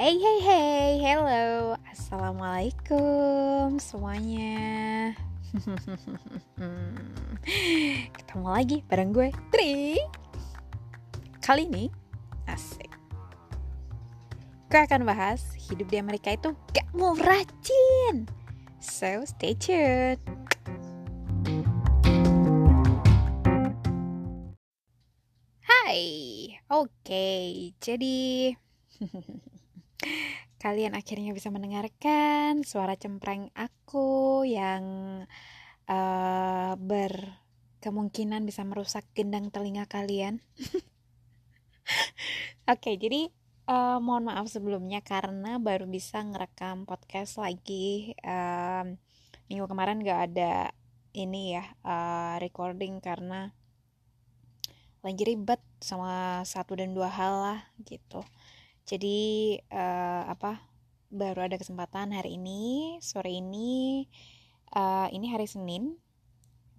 Hey 0.00 0.16
hey 0.16 0.40
hey, 0.40 0.90
hello, 0.96 1.76
assalamualaikum 1.92 3.76
semuanya. 3.76 5.12
Ketemu 8.16 8.48
lagi 8.48 8.80
bareng 8.88 9.12
gue 9.12 9.28
Tri. 9.52 10.00
Kali 11.44 11.68
ini 11.68 11.92
asik. 12.48 12.88
Gue 14.72 14.80
akan 14.80 15.04
bahas 15.04 15.44
hidup 15.68 15.92
di 15.92 16.00
Amerika 16.00 16.32
itu 16.32 16.56
gak 16.72 16.88
murah 16.96 17.44
Cin. 17.60 18.24
So 18.80 19.20
stay 19.28 19.52
tuned. 19.52 20.16
Hai, 25.60 26.08
oke, 26.72 27.28
jadi 27.84 28.56
kalian 30.60 30.92
akhirnya 30.92 31.32
bisa 31.32 31.48
mendengarkan 31.48 32.60
suara 32.68 32.92
cempreng 33.00 33.48
aku 33.56 34.44
yang 34.44 34.84
uh, 35.88 36.72
berkemungkinan 36.76 38.44
bisa 38.44 38.60
merusak 38.68 39.08
gendang 39.16 39.48
telinga 39.48 39.88
kalian. 39.88 40.44
Oke, 42.70 42.94
okay, 42.94 42.94
jadi 43.00 43.32
uh, 43.72 43.98
mohon 43.98 44.28
maaf 44.28 44.46
sebelumnya 44.52 45.00
karena 45.00 45.56
baru 45.56 45.88
bisa 45.88 46.20
ngerekam 46.20 46.84
podcast 46.84 47.40
lagi. 47.40 48.12
Um, 48.22 49.00
minggu 49.50 49.66
kemarin 49.66 50.04
gak 50.06 50.30
ada 50.30 50.70
ini 51.10 51.58
ya 51.58 51.64
uh, 51.82 52.38
recording 52.38 53.02
karena 53.02 53.50
lagi 55.02 55.26
ribet 55.26 55.58
sama 55.82 56.44
satu 56.46 56.78
dan 56.78 56.94
dua 56.94 57.10
hal 57.10 57.34
lah 57.40 57.60
gitu 57.82 58.22
jadi 58.90 59.18
uh, 59.70 60.34
apa 60.34 60.66
baru 61.14 61.46
ada 61.46 61.54
kesempatan 61.54 62.10
hari 62.10 62.34
ini 62.34 62.98
sore 62.98 63.30
ini 63.30 64.02
uh, 64.74 65.06
ini 65.14 65.30
hari 65.30 65.46
Senin 65.46 65.94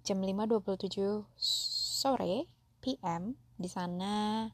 jam 0.04 0.20
5.27 0.20 1.24
sore 1.40 2.44
PM 2.84 3.32
di 3.56 3.68
sana 3.72 4.44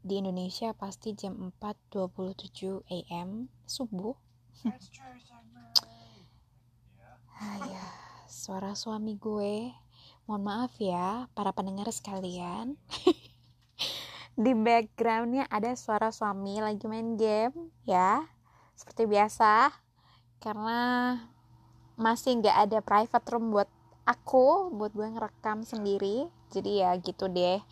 di 0.00 0.20
Indonesia 0.20 0.72
pasti 0.72 1.12
jam 1.12 1.52
4.27 1.60 2.84
AM 2.88 3.48
subuh. 3.64 4.12
Ah, 7.34 7.56
ya, 7.64 7.84
suara 8.28 8.76
suami 8.76 9.16
gue. 9.16 9.72
Mohon 10.28 10.42
maaf 10.44 10.72
ya 10.76 11.28
para 11.36 11.52
pendengar 11.56 11.88
sekalian 11.88 12.76
di 14.34 14.52
backgroundnya 14.52 15.46
ada 15.46 15.78
suara 15.78 16.10
suami 16.10 16.58
lagi 16.58 16.84
main 16.90 17.14
game 17.14 17.70
ya. 17.86 18.26
Seperti 18.74 19.06
biasa 19.06 19.70
karena 20.42 20.80
masih 21.94 22.42
nggak 22.42 22.56
ada 22.68 22.78
private 22.82 23.26
room 23.30 23.54
buat 23.54 23.70
aku 24.04 24.74
buat 24.74 24.90
gue 24.92 25.06
ngerekam 25.06 25.62
sendiri. 25.62 26.26
Jadi 26.50 26.82
ya 26.82 26.94
gitu 26.98 27.30
deh. 27.30 27.62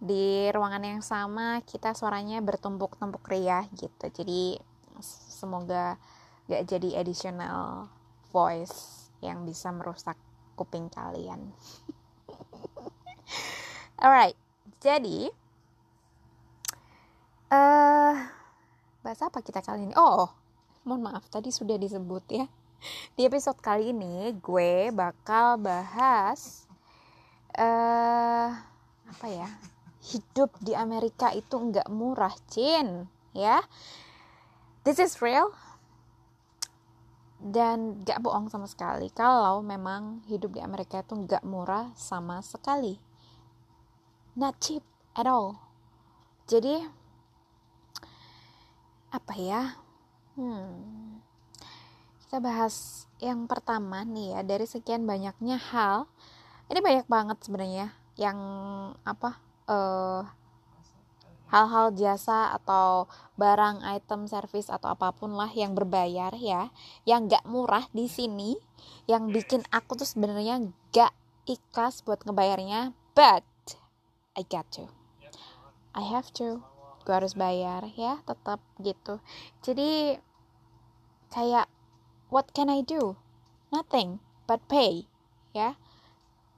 Di 0.00 0.48
ruangan 0.52 0.84
yang 0.84 1.02
sama 1.04 1.60
kita 1.64 1.92
suaranya 1.96 2.40
bertumpuk-tumpuk 2.44 3.24
ria 3.28 3.64
gitu. 3.76 4.08
Jadi 4.12 4.56
semoga 5.00 5.96
gak 6.48 6.68
jadi 6.68 7.00
additional 7.00 7.88
voice 8.32 9.08
yang 9.24 9.48
bisa 9.48 9.72
merusak 9.72 10.16
kuping 10.56 10.92
kalian. 10.92 11.52
Alright 14.00 14.36
jadi 14.80 15.28
uh, 17.50 18.14
bahasa 19.02 19.28
apa 19.28 19.42
kita 19.42 19.60
kali 19.60 19.90
ini? 19.90 19.94
Oh 19.98 20.30
mohon 20.86 21.04
maaf 21.04 21.28
tadi 21.28 21.52
sudah 21.52 21.76
disebut 21.76 22.24
ya. 22.32 22.46
Di 23.18 23.28
episode 23.28 23.60
kali 23.60 23.92
ini 23.92 24.32
gue 24.40 24.88
bakal 24.94 25.60
bahas 25.60 26.64
uh, 27.58 28.48
apa 29.10 29.26
ya? 29.28 29.50
Hidup 30.00 30.56
di 30.64 30.72
Amerika 30.72 31.28
itu 31.36 31.60
nggak 31.60 31.92
murah 31.92 32.32
Cin 32.48 33.04
ya. 33.36 33.60
This 34.80 34.96
is 34.96 35.20
real. 35.20 35.52
Dan 37.40 38.04
gak 38.04 38.20
bohong 38.20 38.52
sama 38.52 38.68
sekali 38.68 39.08
kalau 39.12 39.64
memang 39.64 40.20
hidup 40.28 40.56
di 40.56 40.60
Amerika 40.60 41.00
itu 41.00 41.16
nggak 41.16 41.44
murah 41.44 41.92
sama 41.96 42.40
sekali. 42.44 43.00
Not 44.36 44.60
cheap 44.60 44.84
at 45.16 45.24
all. 45.28 45.56
Jadi 46.48 46.99
apa 49.10 49.34
ya? 49.34 49.62
Hmm, 50.38 51.18
kita 52.30 52.38
bahas 52.38 53.06
yang 53.18 53.50
pertama 53.50 54.06
nih 54.06 54.38
ya 54.38 54.40
dari 54.46 54.64
sekian 54.64 55.04
banyaknya 55.04 55.58
hal 55.58 56.06
ini 56.70 56.78
banyak 56.78 57.06
banget 57.10 57.42
sebenarnya 57.42 57.90
yang 58.14 58.38
apa 59.02 59.36
uh, 59.66 60.22
hal-hal 61.50 61.90
jasa 61.98 62.54
atau 62.54 63.10
barang 63.34 63.82
item 63.82 64.30
service 64.30 64.70
atau 64.70 64.94
apa 64.94 65.10
pun 65.10 65.34
lah 65.34 65.50
yang 65.50 65.74
berbayar 65.74 66.30
ya 66.38 66.70
yang 67.02 67.26
gak 67.26 67.42
murah 67.50 67.90
di 67.90 68.06
sini 68.06 68.54
yang 69.10 69.34
bikin 69.34 69.66
aku 69.74 69.98
tuh 69.98 70.06
sebenarnya 70.06 70.70
gak 70.94 71.10
ikhlas 71.50 72.06
buat 72.06 72.22
ngebayarnya 72.22 72.94
but 73.18 73.42
I 74.38 74.46
got 74.46 74.70
to 74.78 74.86
I 75.98 76.06
have 76.06 76.30
to 76.38 76.62
gue 77.04 77.14
harus 77.14 77.34
bayar 77.34 77.88
ya 77.96 78.20
tetap 78.24 78.60
gitu. 78.80 79.18
Jadi 79.64 80.20
kayak 81.32 81.66
what 82.28 82.50
can 82.52 82.68
I 82.68 82.84
do? 82.84 83.16
Nothing 83.72 84.20
but 84.44 84.60
pay 84.66 85.06
ya. 85.56 85.76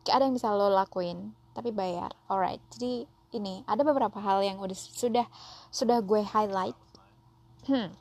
Gak 0.03 0.19
ada 0.19 0.27
yang 0.27 0.35
bisa 0.35 0.51
lo 0.51 0.73
lakuin 0.73 1.37
tapi 1.55 1.71
bayar. 1.71 2.13
Alright 2.27 2.63
jadi 2.75 3.07
ini 3.33 3.65
ada 3.65 3.81
beberapa 3.83 4.21
hal 4.21 4.45
yang 4.45 4.61
udah 4.61 4.77
sudah 4.77 5.27
sudah 5.73 6.05
gue 6.05 6.21
highlight. 6.25 6.77
Hmm. 7.69 7.95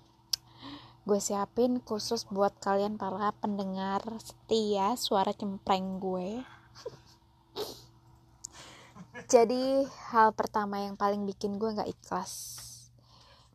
Gue 1.02 1.18
siapin 1.18 1.82
khusus 1.82 2.30
buat 2.30 2.54
kalian 2.62 3.02
para 3.02 3.34
pendengar 3.42 4.06
setia 4.22 4.94
suara 4.94 5.34
cempreng 5.34 5.98
gue 5.98 6.46
jadi 9.12 9.84
hal 10.16 10.32
pertama 10.32 10.80
yang 10.80 10.96
paling 10.96 11.28
bikin 11.28 11.60
gue 11.60 11.76
nggak 11.76 11.92
ikhlas 11.92 12.32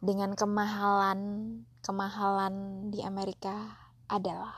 dengan 0.05 0.37
kemahalan 0.37 1.21
kemahalan 1.81 2.87
di 2.93 3.01
Amerika 3.01 3.89
adalah 4.05 4.53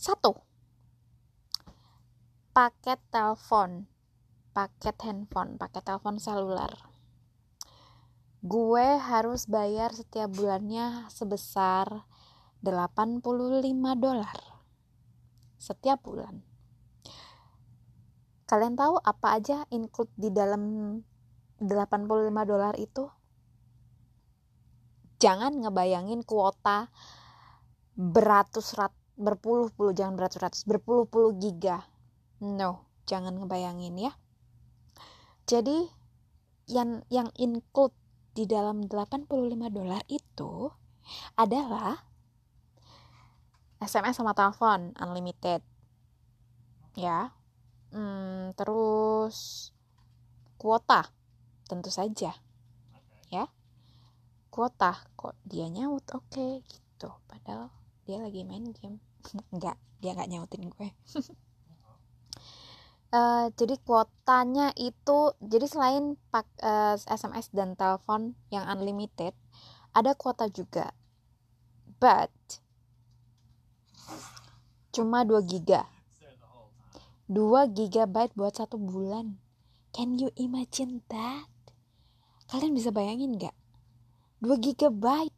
satu 0.00 0.32
paket 2.56 2.96
telepon 3.12 3.84
paket 4.56 4.96
handphone 5.04 5.60
paket 5.60 5.84
telepon 5.84 6.16
seluler. 6.16 6.72
Gue 8.40 8.96
harus 8.96 9.44
bayar 9.44 9.92
setiap 9.92 10.32
bulannya 10.32 11.04
sebesar 11.12 12.08
85 12.64 13.20
dolar 14.00 14.40
setiap 15.60 16.00
bulan 16.00 16.49
Kalian 18.50 18.74
tahu 18.74 18.98
apa 18.98 19.38
aja 19.38 19.62
include 19.70 20.10
di 20.18 20.34
dalam 20.34 20.98
85 21.62 22.50
dolar 22.50 22.74
itu? 22.82 23.06
Jangan 25.22 25.62
ngebayangin 25.62 26.26
kuota 26.26 26.90
beratus 27.94 28.74
rat 28.74 28.90
berpuluh-puluh 29.20 29.94
jangan 29.94 30.18
beratus-ratus 30.18 30.66
berpuluh-puluh 30.66 31.38
giga. 31.38 31.86
No, 32.42 32.90
jangan 33.06 33.38
ngebayangin 33.38 33.94
ya. 34.00 34.18
Jadi 35.46 35.86
yang 36.66 37.06
yang 37.06 37.30
include 37.38 37.94
di 38.34 38.50
dalam 38.50 38.82
85 38.90 39.30
dolar 39.70 40.02
itu 40.10 40.74
adalah 41.38 42.02
SMS 43.78 44.18
sama 44.18 44.34
telepon 44.34 44.90
unlimited. 44.98 45.62
Ya, 46.98 47.30
hmm, 47.94 48.56
terus 48.58 49.70
kuota 50.58 51.08
tentu 51.70 51.88
saja. 51.88 52.34
Ya. 53.30 53.44
Kuota 54.50 54.98
kok 55.14 55.38
dia 55.46 55.70
nyaut? 55.70 56.02
Oke 56.10 56.26
okay, 56.34 56.52
gitu. 56.66 57.10
Padahal 57.30 57.70
dia 58.04 58.18
lagi 58.18 58.42
main 58.42 58.74
game. 58.74 58.98
Enggak 59.54 59.78
dia 60.00 60.16
nggak 60.16 60.30
nyautin 60.32 60.64
gue. 60.72 60.88
Uh, 63.12 63.46
jadi 63.58 63.76
kuotanya 63.84 64.72
itu 64.74 65.36
jadi 65.38 65.66
selain 65.68 66.16
pak 66.32 66.48
uh, 66.64 66.96
eh, 66.96 67.14
SMS 67.14 67.52
dan 67.52 67.76
telepon 67.76 68.34
yang 68.48 68.66
unlimited 68.66 69.36
ada 69.92 70.16
kuota 70.16 70.48
juga. 70.48 70.90
But 72.00 72.32
cuma 74.90 75.22
2 75.22 75.38
giga 75.46 75.86
2 77.30 77.70
GB 77.70 78.34
buat 78.34 78.58
satu 78.58 78.74
bulan. 78.74 79.38
Can 79.94 80.18
you 80.18 80.34
imagine 80.34 80.98
that? 81.06 81.46
Kalian 82.50 82.74
bisa 82.74 82.90
bayangin 82.90 83.38
gak? 83.38 83.54
2 84.42 84.58
GB 84.58 85.30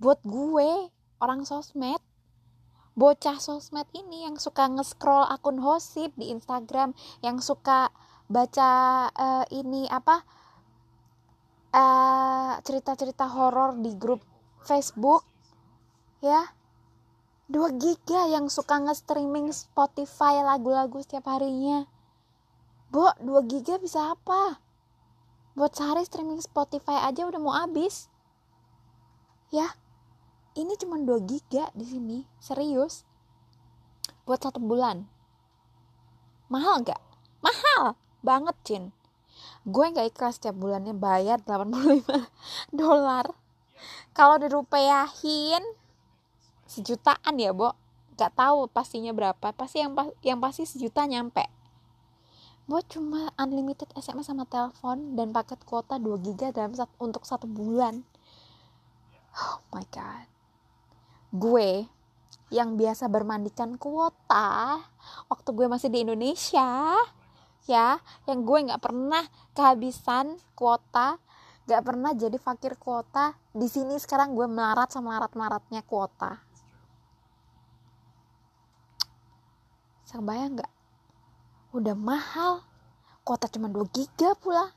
buat 0.00 0.20
gue 0.24 0.88
orang 1.20 1.44
sosmed 1.44 2.00
bocah 2.96 3.36
sosmed 3.36 3.84
ini 3.92 4.24
yang 4.24 4.40
suka 4.40 4.64
nge-scroll 4.66 5.28
akun 5.28 5.60
hosip 5.60 6.10
di 6.16 6.32
Instagram 6.32 6.96
yang 7.20 7.38
suka 7.38 7.92
baca 8.26 8.70
uh, 9.12 9.44
ini 9.52 9.86
apa 9.92 10.24
uh, 11.76 12.54
cerita-cerita 12.64 13.28
horor 13.28 13.78
di 13.78 13.92
grup 13.96 14.24
Facebook 14.64 15.24
ya 16.24 16.44
2 17.50 17.82
giga 17.82 18.30
yang 18.30 18.46
suka 18.46 18.78
nge-streaming 18.78 19.50
Spotify 19.50 20.38
lagu-lagu 20.38 21.02
setiap 21.02 21.34
harinya. 21.34 21.82
Bo, 22.94 23.10
2 23.18 23.50
giga 23.50 23.74
bisa 23.82 24.14
apa? 24.14 24.62
Buat 25.58 25.74
sehari 25.74 26.06
streaming 26.06 26.38
Spotify 26.38 27.10
aja 27.10 27.26
udah 27.26 27.42
mau 27.42 27.50
habis. 27.50 28.06
Ya, 29.50 29.66
ini 30.54 30.78
cuma 30.78 30.94
2 31.02 31.26
giga 31.26 31.74
di 31.74 31.90
sini. 31.90 32.18
Serius. 32.38 33.02
Buat 34.30 34.46
satu 34.46 34.62
bulan. 34.62 35.10
Mahal 36.46 36.86
nggak? 36.86 37.02
Mahal 37.42 37.98
banget 38.22 38.54
Cin. 38.62 38.84
Gue 39.66 39.90
nggak 39.90 40.14
ikhlas 40.14 40.38
setiap 40.38 40.54
bulannya 40.54 40.94
bayar 40.94 41.42
85 41.42 42.06
dolar. 42.78 43.26
Kalau 44.14 44.38
dirupiahin 44.38 45.79
sejutaan 46.70 47.34
ya 47.42 47.50
Bo. 47.50 47.74
Nggak 48.14 48.32
tahu 48.38 48.70
pastinya 48.70 49.10
berapa. 49.10 49.50
Pasti 49.50 49.82
yang 49.82 49.98
yang 50.22 50.38
pasti 50.38 50.62
sejuta 50.62 51.02
nyampe. 51.10 51.50
Buat 52.70 52.86
cuma 52.86 53.34
unlimited 53.34 53.90
SMS 53.98 54.30
sama 54.30 54.46
telepon 54.46 55.18
dan 55.18 55.34
paket 55.34 55.58
kuota 55.66 55.98
2 55.98 56.22
giga 56.22 56.54
dalam 56.54 56.70
untuk 57.02 57.26
satu 57.26 57.50
bulan. 57.50 58.06
Oh 59.34 59.58
my 59.74 59.82
god. 59.90 60.30
Gue 61.34 61.90
yang 62.50 62.74
biasa 62.74 63.06
bermandikan 63.06 63.78
kuota 63.78 64.82
waktu 65.30 65.48
gue 65.54 65.66
masih 65.70 65.88
di 65.90 66.02
Indonesia 66.02 66.98
ya 67.70 68.02
yang 68.26 68.42
gue 68.42 68.58
nggak 68.66 68.82
pernah 68.82 69.22
kehabisan 69.54 70.34
kuota 70.58 71.22
nggak 71.70 71.82
pernah 71.86 72.10
jadi 72.10 72.34
fakir 72.42 72.74
kuota 72.74 73.38
di 73.54 73.70
sini 73.70 73.94
sekarang 74.02 74.34
gue 74.34 74.50
melarat 74.50 74.90
sama 74.90 75.14
melarat 75.14 75.32
melaratnya 75.38 75.86
kuota 75.86 76.42
bayang 80.18 80.58
nggak 80.58 80.72
udah 81.70 81.94
mahal 81.94 82.66
kuota 83.22 83.46
cuma 83.46 83.70
2 83.70 83.86
giga 83.94 84.34
pula 84.34 84.74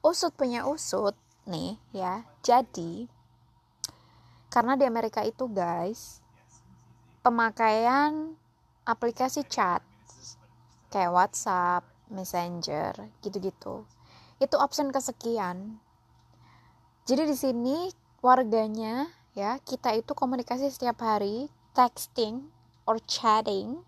usut 0.00 0.32
punya 0.32 0.64
usut 0.64 1.12
nih 1.44 1.76
ya 1.92 2.24
jadi 2.40 3.04
karena 4.48 4.80
di 4.80 4.88
Amerika 4.88 5.20
itu 5.20 5.44
guys 5.52 6.24
pemakaian 7.20 8.32
aplikasi 8.88 9.44
chat 9.44 9.84
kayak 10.94 11.12
WhatsApp, 11.12 11.82
Messenger, 12.08 12.94
gitu-gitu. 13.20 13.84
Itu 14.38 14.56
option 14.56 14.94
kesekian. 14.94 15.82
Jadi 17.06 17.22
di 17.26 17.36
sini 17.36 17.76
warganya 18.22 19.10
ya, 19.34 19.58
kita 19.62 19.94
itu 19.94 20.14
komunikasi 20.14 20.70
setiap 20.70 21.02
hari, 21.02 21.50
texting 21.74 22.48
or 22.86 23.02
chatting 23.04 23.82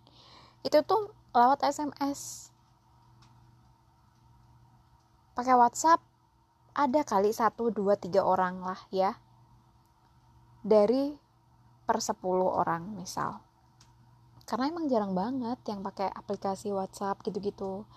itu 0.66 0.78
tuh 0.82 1.14
lewat 1.32 1.62
SMS. 1.62 2.50
Pakai 5.38 5.54
WhatsApp 5.54 6.02
ada 6.74 7.00
kali 7.06 7.30
satu 7.30 7.70
dua 7.70 7.94
tiga 7.94 8.26
orang 8.26 8.58
lah 8.60 8.78
ya. 8.90 9.14
Dari 10.66 11.14
per 11.88 12.04
10 12.04 12.20
orang 12.44 12.98
misal. 12.98 13.40
Karena 14.44 14.68
emang 14.68 14.90
jarang 14.92 15.16
banget 15.16 15.56
yang 15.70 15.80
pakai 15.80 16.12
aplikasi 16.12 16.68
WhatsApp 16.74 17.22
gitu-gitu. 17.24 17.88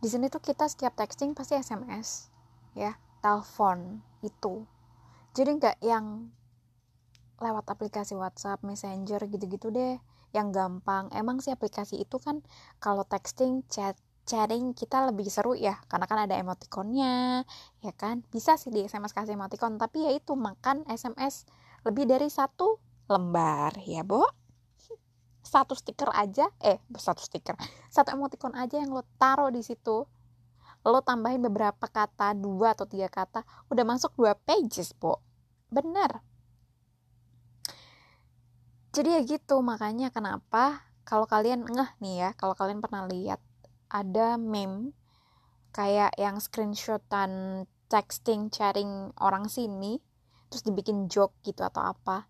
Di 0.00 0.08
sini 0.08 0.32
tuh 0.32 0.40
kita 0.40 0.64
setiap 0.70 0.96
texting 0.96 1.36
pasti 1.36 1.58
SMS 1.60 2.32
ya 2.72 2.96
telepon 3.20 4.00
itu. 4.24 4.64
Jadi 5.36 5.50
nggak 5.60 5.76
yang 5.84 6.32
lewat 7.40 7.64
aplikasi 7.68 8.16
WhatsApp 8.16 8.64
Messenger 8.64 9.20
gitu-gitu 9.28 9.68
deh 9.68 9.96
yang 10.30 10.54
gampang. 10.54 11.10
Emang 11.14 11.42
sih 11.42 11.50
aplikasi 11.54 11.98
itu 12.02 12.16
kan 12.22 12.42
kalau 12.78 13.02
texting 13.06 13.66
chat 13.66 13.98
chatting 14.28 14.76
kita 14.78 15.10
lebih 15.10 15.26
seru 15.26 15.58
ya 15.58 15.82
karena 15.90 16.06
kan 16.06 16.18
ada 16.28 16.38
emoticonnya 16.38 17.42
ya 17.82 17.92
kan? 17.96 18.22
Bisa 18.30 18.54
sih 18.54 18.70
di 18.70 18.86
SMS 18.86 19.10
kasih 19.10 19.34
emoticon 19.34 19.80
tapi 19.80 20.06
ya 20.06 20.10
itu 20.14 20.38
makan 20.38 20.86
SMS 20.86 21.48
lebih 21.82 22.06
dari 22.06 22.30
satu 22.30 22.78
lembar 23.10 23.74
ya 23.82 24.06
Bo. 24.06 24.22
Satu 25.42 25.74
stiker 25.74 26.14
aja 26.14 26.46
eh 26.62 26.78
satu 26.94 27.18
stiker 27.24 27.58
satu 27.90 28.14
emoticon 28.14 28.54
aja 28.54 28.78
yang 28.78 28.94
lo 28.94 29.02
taruh 29.18 29.50
di 29.50 29.66
situ. 29.66 30.06
Lo 30.86 31.00
tambahin 31.02 31.42
beberapa 31.42 31.90
kata 31.90 32.38
dua 32.38 32.72
atau 32.72 32.86
tiga 32.86 33.10
kata 33.10 33.42
udah 33.66 33.84
masuk 33.84 34.14
dua 34.14 34.38
pages 34.38 34.94
Bo. 34.94 35.18
Bener 35.74 36.29
jadi 38.90 39.18
ya 39.18 39.20
gitu 39.22 39.62
makanya 39.62 40.10
kenapa 40.10 40.82
kalau 41.06 41.26
kalian 41.26 41.62
ngeh 41.62 41.90
nih 42.02 42.14
ya 42.26 42.30
kalau 42.34 42.58
kalian 42.58 42.82
pernah 42.82 43.06
lihat 43.06 43.38
ada 43.86 44.34
meme 44.34 44.94
kayak 45.70 46.14
yang 46.18 46.42
screenshotan 46.42 47.64
texting 47.86 48.50
chatting 48.50 49.14
orang 49.22 49.46
sini 49.46 50.02
terus 50.50 50.66
dibikin 50.66 51.06
joke 51.06 51.38
gitu 51.46 51.62
atau 51.62 51.94
apa 51.94 52.26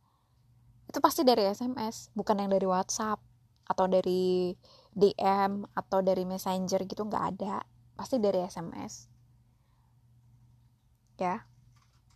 itu 0.89 1.01
pasti 1.01 1.25
dari 1.25 1.49
SMS 1.49 2.13
bukan 2.13 2.45
yang 2.45 2.51
dari 2.53 2.69
WhatsApp 2.69 3.21
atau 3.65 3.87
dari 3.89 4.53
DM 4.93 5.65
atau 5.73 6.05
dari 6.05 6.27
Messenger 6.29 6.85
gitu 6.85 7.09
nggak 7.09 7.25
ada 7.37 7.65
pasti 7.97 8.21
dari 8.21 8.45
SMS 8.45 9.09
ya 11.17 11.41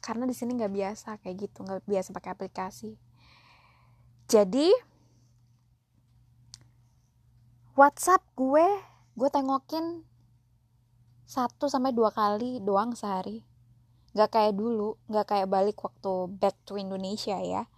karena 0.04 0.28
di 0.28 0.36
sini 0.36 0.56
nggak 0.56 0.72
biasa 0.72 1.08
kayak 1.24 1.48
gitu 1.48 1.64
nggak 1.64 1.84
biasa 1.88 2.12
pakai 2.12 2.30
aplikasi 2.36 2.96
jadi 4.24 4.72
WhatsApp 7.76 8.24
gue 8.38 8.64
gue 9.14 9.28
tengokin 9.30 10.06
satu 11.28 11.68
sampai 11.68 11.92
dua 11.92 12.08
kali 12.08 12.62
doang 12.64 12.96
sehari. 12.96 13.44
Nggak 14.14 14.30
kayak 14.30 14.54
dulu 14.54 14.96
nggak 15.10 15.26
kayak 15.26 15.48
balik 15.50 15.76
waktu 15.82 16.30
back 16.40 16.56
to 16.64 16.80
Indonesia 16.80 17.36
ya. 17.42 17.68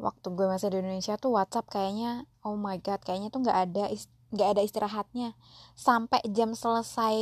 Waktu 0.00 0.26
gue 0.32 0.46
masih 0.48 0.72
di 0.72 0.80
Indonesia 0.80 1.20
tuh 1.20 1.36
WhatsApp 1.36 1.68
kayaknya 1.68 2.24
oh 2.46 2.56
my 2.56 2.80
god 2.80 3.02
kayaknya 3.04 3.28
tuh 3.28 3.44
nggak 3.44 3.58
ada 3.58 3.84
nggak 4.32 4.48
ada 4.56 4.62
istirahatnya. 4.64 5.36
Sampai 5.76 6.24
jam 6.32 6.56
selesai 6.56 7.18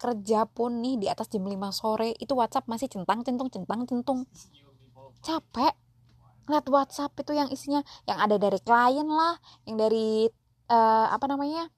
kerja 0.00 0.48
pun 0.48 0.80
nih 0.80 0.96
di 0.96 1.06
atas 1.12 1.28
jam 1.28 1.44
5 1.44 1.58
sore 1.76 2.16
itu 2.16 2.32
WhatsApp 2.32 2.70
masih 2.70 2.88
centang 2.88 3.20
centung 3.20 3.52
centang 3.52 3.84
centung. 3.84 4.20
Capek 5.20 5.89
ngeliat 6.50 6.66
WhatsApp 6.66 7.14
itu 7.22 7.30
yang 7.30 7.46
isinya 7.54 7.86
yang 8.10 8.18
ada 8.18 8.34
dari 8.34 8.58
klien 8.58 9.06
lah 9.06 9.38
yang 9.70 9.78
dari 9.78 10.26
uh, 10.66 11.06
apa 11.14 11.30
namanya 11.30 11.70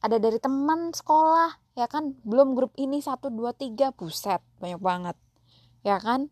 ada 0.00 0.16
dari 0.16 0.38
teman 0.38 0.94
sekolah 0.94 1.74
ya 1.74 1.90
kan? 1.90 2.14
Belum 2.22 2.54
grup 2.54 2.72
ini 2.78 3.02
satu 3.02 3.28
dua 3.28 3.50
tiga 3.50 3.90
buset 3.90 4.38
banyak 4.62 4.78
banget. 4.78 5.16
Ya 5.82 5.98
kan? 5.98 6.30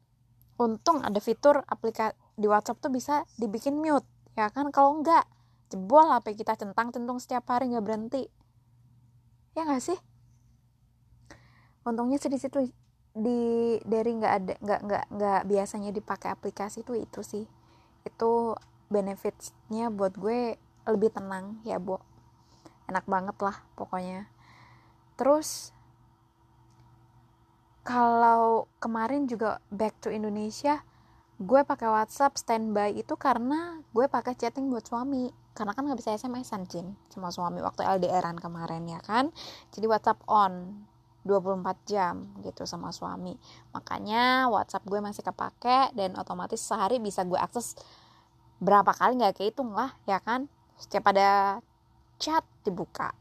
Untung 0.59 1.03
ada 1.03 1.19
fitur 1.19 1.67
aplikasi 1.67 2.15
di 2.39 2.47
WhatsApp 2.47 2.79
tuh 2.79 2.95
bisa 2.95 3.27
dibikin 3.37 3.77
mute 3.77 4.07
ya 4.39 4.49
kan? 4.55 4.71
Kalau 4.71 4.95
enggak 4.95 5.27
jebol 5.69 6.09
HP 6.09 6.39
kita 6.39 6.57
centang 6.57 6.95
centung 6.95 7.21
setiap 7.21 7.45
hari 7.51 7.75
nggak 7.75 7.85
berhenti. 7.85 8.31
Ya 9.53 9.67
nggak 9.69 9.83
sih? 9.85 9.99
Untungnya 11.85 12.17
sih 12.17 12.33
di 12.33 12.39
situ 12.41 12.73
di 13.19 13.43
dari 13.83 14.11
nggak 14.15 14.35
ada 14.39 14.55
nggak 14.63 14.81
nggak 14.87 15.05
nggak 15.11 15.41
biasanya 15.51 15.91
dipakai 15.91 16.31
aplikasi 16.33 16.87
tuh 16.87 16.97
itu 16.99 17.21
sih. 17.27 17.45
Itu 18.07 18.55
benefitsnya 18.89 19.93
buat 19.93 20.17
gue 20.17 20.57
lebih 20.89 21.13
tenang 21.13 21.61
ya 21.69 21.77
bu 21.77 22.01
enak 22.89 23.05
banget 23.05 23.37
lah 23.45 23.57
pokoknya. 23.77 24.31
Terus 25.21 25.77
kalau 27.85 28.69
kemarin 28.81 29.29
juga 29.29 29.61
back 29.73 29.97
to 30.05 30.09
Indonesia 30.13 30.85
gue 31.39 31.61
pakai 31.63 31.87
WhatsApp 31.87 32.35
standby 32.35 32.91
itu 32.99 33.15
karena 33.15 33.79
gue 33.95 34.11
pakai 34.11 34.35
chatting 34.35 34.69
buat 34.73 34.85
suami. 34.85 35.31
Karena 35.55 35.75
kan 35.75 35.87
nggak 35.87 35.99
bisa 35.99 36.15
SMS-an 36.15 36.67
Jin 36.71 36.95
sama 37.11 37.31
suami 37.35 37.63
waktu 37.63 37.83
LDRan 37.83 38.39
kemarin 38.39 38.87
ya 38.87 38.99
kan? 39.03 39.31
Jadi 39.75 39.87
WhatsApp 39.87 40.23
on 40.27 40.83
24 41.29 41.85
jam 41.85 42.25
gitu 42.41 42.65
sama 42.65 42.89
suami. 42.89 43.37
Makanya 43.77 44.49
WhatsApp 44.49 44.89
gue 44.89 44.97
masih 45.05 45.21
kepake 45.21 45.93
dan 45.93 46.17
otomatis 46.17 46.65
sehari 46.65 46.97
bisa 46.97 47.29
gue 47.29 47.37
akses 47.37 47.77
berapa 48.59 48.91
kali 48.97 49.21
nggak 49.21 49.37
kehitung 49.37 49.77
lah 49.77 49.93
ya 50.09 50.17
kan? 50.25 50.49
Setiap 50.81 51.13
ada 51.13 51.61
chat 52.17 52.43
dibuka 52.65 53.13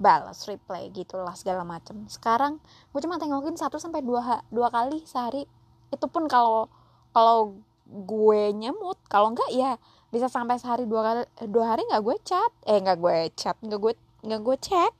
balas 0.00 0.48
replay 0.48 0.88
gitu 0.94 1.20
lah 1.20 1.34
segala 1.34 1.66
macem. 1.66 2.08
Sekarang 2.08 2.62
gue 2.94 3.00
cuma 3.02 3.20
tengokin 3.20 3.58
satu 3.58 3.76
sampai 3.76 4.00
dua 4.00 4.46
dua 4.48 4.70
kali 4.72 5.02
sehari. 5.04 5.44
Itu 5.90 6.06
pun 6.08 6.30
kalau 6.30 6.70
kalau 7.10 7.58
gue 7.90 8.42
nyemut 8.54 8.96
kalau 9.10 9.34
enggak 9.34 9.50
ya 9.50 9.74
bisa 10.14 10.30
sampai 10.30 10.56
sehari 10.62 10.86
dua 10.86 11.02
kali 11.02 11.22
dua 11.50 11.74
hari 11.76 11.82
nggak 11.90 12.02
gue 12.06 12.16
chat. 12.24 12.50
Eh 12.64 12.80
nggak 12.80 12.98
gue 13.02 13.16
chat 13.36 13.56
nggak 13.60 13.80
gue 13.82 13.92
nggak 14.24 14.40
gue 14.40 14.56
cek. 14.56 14.92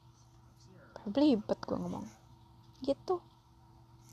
Belibet 1.09 1.61
gue 1.64 1.78
ngomong 1.80 2.20
gitu. 2.85 3.21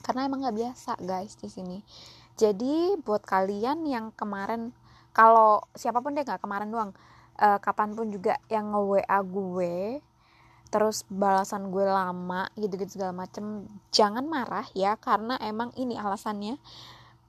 Karena 0.04 0.28
emang 0.30 0.44
nggak 0.44 0.58
biasa 0.58 0.92
guys 1.02 1.36
di 1.40 1.50
sini. 1.50 1.80
Jadi 2.38 2.96
buat 3.02 3.26
kalian 3.26 3.84
yang 3.90 4.14
kemarin 4.14 4.72
kalau 5.10 5.66
siapa 5.74 6.00
pun 6.06 6.14
deh 6.14 6.22
nggak 6.22 6.46
kemarin 6.46 6.70
doang 6.70 6.92
uh, 7.42 7.58
kapan 7.58 7.98
pun 7.98 8.14
juga 8.14 8.38
yang 8.54 8.70
nge 8.70 8.82
WA 8.86 9.20
gue 9.26 9.76
terus 10.68 11.08
balasan 11.08 11.72
gue 11.72 11.88
lama 11.88 12.52
gitu-gitu 12.60 13.00
segala 13.00 13.16
macem 13.16 13.66
jangan 13.96 14.28
marah 14.28 14.68
ya 14.76 15.00
karena 15.00 15.40
emang 15.42 15.72
ini 15.80 15.96
alasannya. 15.98 16.60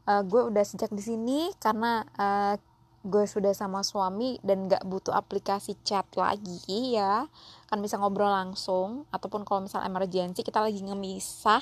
Uh, 0.09 0.25
gue 0.25 0.40
udah 0.40 0.64
sejak 0.64 0.88
di 0.88 1.04
sini 1.04 1.52
karena 1.61 2.00
uh, 2.16 2.57
gue 3.04 3.25
sudah 3.25 3.54
sama 3.54 3.87
suami 3.87 4.40
dan 4.42 4.66
gak 4.66 4.83
butuh 4.85 5.14
aplikasi 5.14 5.78
chat 5.87 6.04
lagi 6.18 6.97
ya 6.97 7.28
kan 7.68 7.78
bisa 7.84 8.00
ngobrol 8.00 8.32
langsung 8.32 9.04
ataupun 9.12 9.44
kalau 9.44 9.64
misal 9.64 9.84
emergency 9.84 10.40
kita 10.40 10.64
lagi 10.64 10.80
ngemisah 10.80 11.60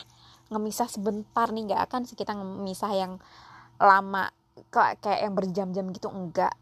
ngemisah 0.54 0.86
sebentar 0.86 1.50
nih 1.50 1.74
gak 1.74 1.90
akan 1.90 2.00
sih 2.06 2.14
kita 2.14 2.38
ngemisah 2.38 2.92
yang 2.94 3.12
lama 3.82 4.30
kayak 4.70 5.02
kayak 5.02 5.20
yang 5.26 5.34
berjam-jam 5.34 5.84
gitu 5.90 6.08
enggak 6.08 6.54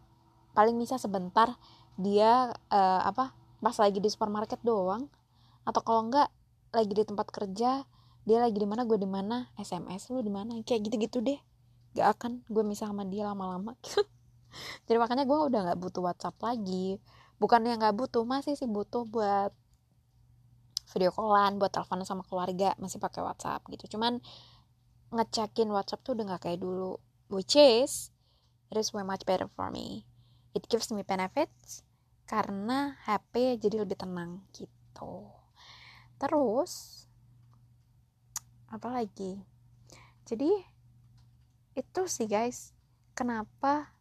paling 0.56 0.74
bisa 0.80 0.96
sebentar 0.96 1.54
dia 2.00 2.50
uh, 2.72 3.00
apa 3.04 3.36
pas 3.60 3.76
lagi 3.76 4.00
di 4.00 4.08
supermarket 4.08 4.58
doang 4.64 5.06
atau 5.68 5.80
kalau 5.84 6.08
enggak 6.08 6.32
lagi 6.72 6.90
di 6.90 7.04
tempat 7.06 7.28
kerja 7.30 7.84
dia 8.24 8.38
lagi 8.40 8.56
di 8.56 8.64
mana 8.64 8.88
gue 8.88 8.96
di 8.96 9.08
mana 9.08 9.52
sms 9.60 10.08
lu 10.16 10.24
di 10.24 10.32
mana 10.32 10.56
kayak 10.64 10.88
gitu-gitu 10.88 11.20
deh. 11.20 11.36
Gak 11.94 12.18
akan 12.18 12.42
gue 12.48 12.64
misah 12.64 12.88
sama 12.88 13.04
dia 13.04 13.28
lama-lama. 13.28 13.76
Jadi 14.88 14.96
makanya 14.96 15.28
gue 15.28 15.38
udah 15.38 15.60
nggak 15.70 15.78
butuh 15.78 16.02
WhatsApp 16.08 16.40
lagi 16.40 16.96
bukan 17.44 17.60
yang 17.68 17.76
nggak 17.76 17.92
butuh 17.92 18.24
masih 18.24 18.56
sih 18.56 18.64
butuh 18.64 19.04
buat 19.04 19.52
video 20.96 21.12
callan 21.12 21.60
buat 21.60 21.76
telepon 21.76 22.00
sama 22.08 22.24
keluarga 22.24 22.72
masih 22.80 22.96
pakai 22.96 23.20
WhatsApp 23.20 23.68
gitu. 23.68 24.00
Cuman 24.00 24.24
ngecekin 25.12 25.68
WhatsApp 25.68 26.00
tuh 26.00 26.16
udah 26.16 26.24
nggak 26.24 26.48
kayak 26.48 26.64
dulu. 26.64 26.96
Which 27.28 27.52
is 27.52 28.08
it 28.72 28.80
is 28.80 28.96
way 28.96 29.04
much 29.04 29.28
better 29.28 29.44
for 29.52 29.68
me. 29.68 30.08
It 30.56 30.72
gives 30.72 30.88
me 30.88 31.04
benefits 31.04 31.84
karena 32.24 32.96
HP 33.04 33.60
jadi 33.60 33.84
lebih 33.84 34.00
tenang 34.00 34.48
gitu. 34.56 35.28
Terus 36.16 37.04
apa 38.72 38.88
lagi? 38.88 39.44
Jadi 40.24 40.48
itu 41.76 42.02
sih 42.08 42.24
guys 42.24 42.72
kenapa 43.12 43.92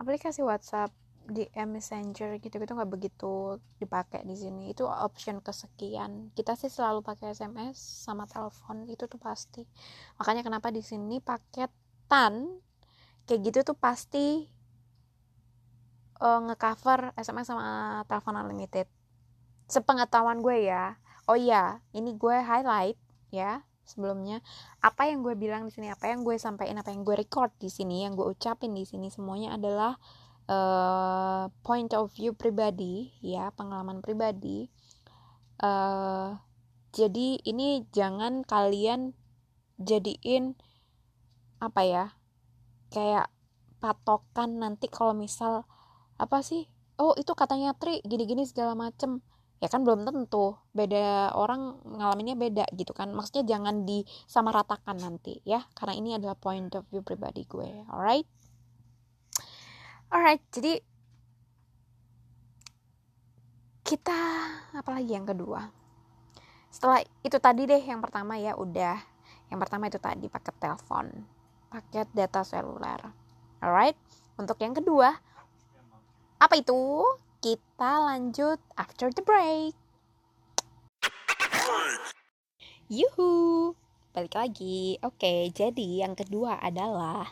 aplikasi 0.00 0.40
WhatsApp 0.40 1.01
di 1.28 1.46
Messenger 1.54 2.42
gitu-gitu 2.42 2.72
nggak 2.74 2.90
begitu 2.90 3.58
dipakai 3.78 4.26
di 4.26 4.34
sini. 4.34 4.74
Itu 4.74 4.86
option 4.86 5.38
kesekian. 5.38 6.34
Kita 6.34 6.58
sih 6.58 6.68
selalu 6.68 7.04
pakai 7.04 7.34
SMS 7.34 7.78
sama 7.78 8.26
telepon 8.26 8.86
itu 8.90 9.06
tuh 9.06 9.20
pasti. 9.22 9.62
Makanya 10.18 10.42
kenapa 10.42 10.74
di 10.74 10.82
sini 10.82 11.22
paketan 11.22 12.58
kayak 13.26 13.40
gitu 13.46 13.58
tuh 13.72 13.78
pasti 13.78 14.50
uh, 16.22 16.40
ngecover 16.46 17.14
SMS 17.18 17.50
sama 17.50 17.66
telepon 18.06 18.38
unlimited. 18.38 18.86
Sepengetahuan 19.70 20.42
gue 20.42 20.70
ya. 20.70 20.98
Oh 21.30 21.38
iya 21.38 21.78
ini 21.94 22.18
gue 22.18 22.36
highlight 22.42 22.98
ya 23.30 23.62
sebelumnya. 23.86 24.42
Apa 24.82 25.10
yang 25.10 25.22
gue 25.26 25.34
bilang 25.34 25.66
di 25.66 25.72
sini 25.74 25.90
apa 25.90 26.10
yang 26.10 26.22
gue 26.22 26.38
sampaikan 26.38 26.82
apa 26.82 26.94
yang 26.94 27.02
gue 27.02 27.14
record 27.18 27.50
di 27.58 27.70
sini 27.70 28.06
yang 28.06 28.14
gue 28.14 28.26
ucapin 28.26 28.74
di 28.74 28.86
sini 28.86 29.10
semuanya 29.10 29.58
adalah 29.58 29.98
uh, 30.48 31.50
point 31.62 31.90
of 31.94 32.10
view 32.14 32.34
pribadi 32.34 33.12
ya 33.22 33.50
pengalaman 33.54 34.02
pribadi. 34.02 34.70
Uh, 35.62 36.38
jadi 36.92 37.38
ini 37.46 37.86
jangan 37.94 38.42
kalian 38.42 39.14
jadiin 39.78 40.58
apa 41.62 41.80
ya 41.86 42.04
kayak 42.90 43.30
patokan 43.78 44.62
nanti 44.62 44.86
kalau 44.90 45.14
misal 45.14 45.66
apa 46.18 46.42
sih 46.42 46.66
oh 46.98 47.14
itu 47.18 47.32
katanya 47.34 47.74
tri 47.74 48.02
gini-gini 48.02 48.46
segala 48.46 48.74
macem. 48.74 49.22
Ya 49.62 49.70
kan 49.70 49.86
belum 49.86 50.02
tentu 50.02 50.58
beda 50.74 51.30
orang 51.38 51.78
ngalaminnya 51.86 52.34
beda 52.34 52.66
gitu 52.74 52.90
kan. 52.90 53.14
Maksudnya 53.14 53.46
jangan 53.46 53.86
disamaratakan 53.86 54.98
nanti 54.98 55.38
ya. 55.46 55.62
Karena 55.78 55.94
ini 55.94 56.18
adalah 56.18 56.34
point 56.34 56.74
of 56.74 56.82
view 56.90 57.06
pribadi 57.06 57.46
gue 57.46 57.86
alright 57.86 58.26
alright 60.12 60.44
jadi 60.52 60.84
kita 63.82 64.20
apalagi 64.76 65.16
yang 65.16 65.24
kedua 65.24 65.72
setelah 66.68 67.00
itu 67.24 67.36
tadi 67.40 67.64
deh 67.64 67.80
yang 67.80 68.04
pertama 68.04 68.36
ya 68.36 68.52
udah 68.54 69.00
yang 69.48 69.58
pertama 69.58 69.88
itu 69.88 69.96
tadi 69.96 70.28
paket 70.28 70.56
telepon 70.60 71.08
paket 71.72 72.06
data 72.12 72.44
seluler 72.44 73.00
alright 73.64 73.96
untuk 74.36 74.60
yang 74.60 74.76
kedua 74.76 75.32
apa 76.42 76.58
itu? 76.58 77.06
Kita 77.38 78.02
lanjut 78.02 78.58
after 78.74 79.14
the 79.14 79.22
break. 79.22 79.78
Yuhu, 82.90 83.70
balik 84.10 84.34
lagi. 84.34 84.98
Oke, 85.06 85.54
jadi 85.54 86.02
yang 86.02 86.18
kedua 86.18 86.58
adalah 86.58 87.30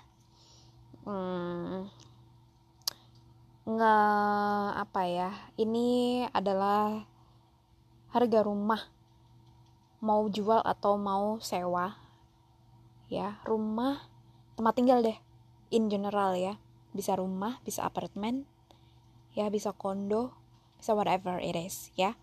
hmm, 1.02 1.90
nge 3.76 3.96
apa 4.74 5.02
ya? 5.06 5.30
Ini 5.54 6.26
adalah 6.34 7.06
harga 8.10 8.40
rumah. 8.42 8.82
Mau 10.02 10.26
jual 10.32 10.64
atau 10.64 10.96
mau 10.96 11.36
sewa 11.44 11.92
ya 13.10 13.42
rumah 13.42 14.06
tempat 14.54 14.78
tinggal 14.78 15.02
deh 15.02 15.18
in 15.70 15.90
general 15.90 16.34
ya. 16.34 16.58
Bisa 16.90 17.14
rumah 17.14 17.62
bisa 17.62 17.86
apartemen 17.86 18.46
ya 19.34 19.46
bisa 19.46 19.70
kondo 19.70 20.34
bisa 20.78 20.96
whatever 20.96 21.38
it 21.38 21.54
is 21.54 21.94
ya. 21.94 22.16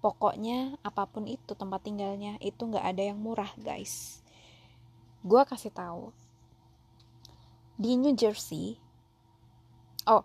Pokoknya 0.00 0.80
apa 0.80 1.04
pun 1.04 1.28
itu 1.28 1.52
tempat 1.52 1.84
tinggalnya 1.84 2.40
itu 2.40 2.60
nggak 2.64 2.84
ada 2.84 3.02
yang 3.12 3.20
murah 3.20 3.52
guys. 3.60 4.24
Gue 5.20 5.44
kasih 5.44 5.72
tahu. 5.72 6.12
Di 7.76 7.96
New 7.96 8.16
Jersey 8.16 8.80
oh 10.08 10.24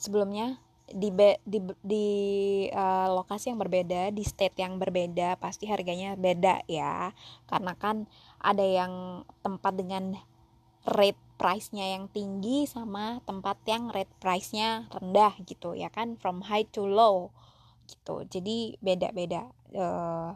sebelumnya 0.00 0.56
di 0.90 1.12
be, 1.14 1.38
di 1.46 1.62
di 1.84 2.06
uh, 2.72 3.08
lokasi 3.14 3.54
yang 3.54 3.60
berbeda 3.62 4.10
di 4.10 4.26
state 4.26 4.58
yang 4.58 4.80
berbeda 4.80 5.38
pasti 5.38 5.68
harganya 5.68 6.16
beda 6.16 6.64
ya. 6.66 7.12
Karena 7.46 7.76
kan 7.76 8.08
ada 8.40 8.64
yang 8.64 9.22
tempat 9.44 9.76
dengan 9.76 10.16
rate 10.88 11.20
price-nya 11.36 11.96
yang 11.96 12.08
tinggi 12.08 12.64
sama 12.64 13.20
tempat 13.28 13.60
yang 13.68 13.92
rate 13.92 14.12
price-nya 14.20 14.88
rendah 14.92 15.36
gitu 15.44 15.76
ya 15.76 15.92
kan 15.92 16.16
from 16.16 16.40
high 16.44 16.64
to 16.68 16.88
low 16.88 17.30
gitu. 17.86 18.24
Jadi 18.26 18.80
beda-beda 18.80 19.48
uh, 19.76 20.34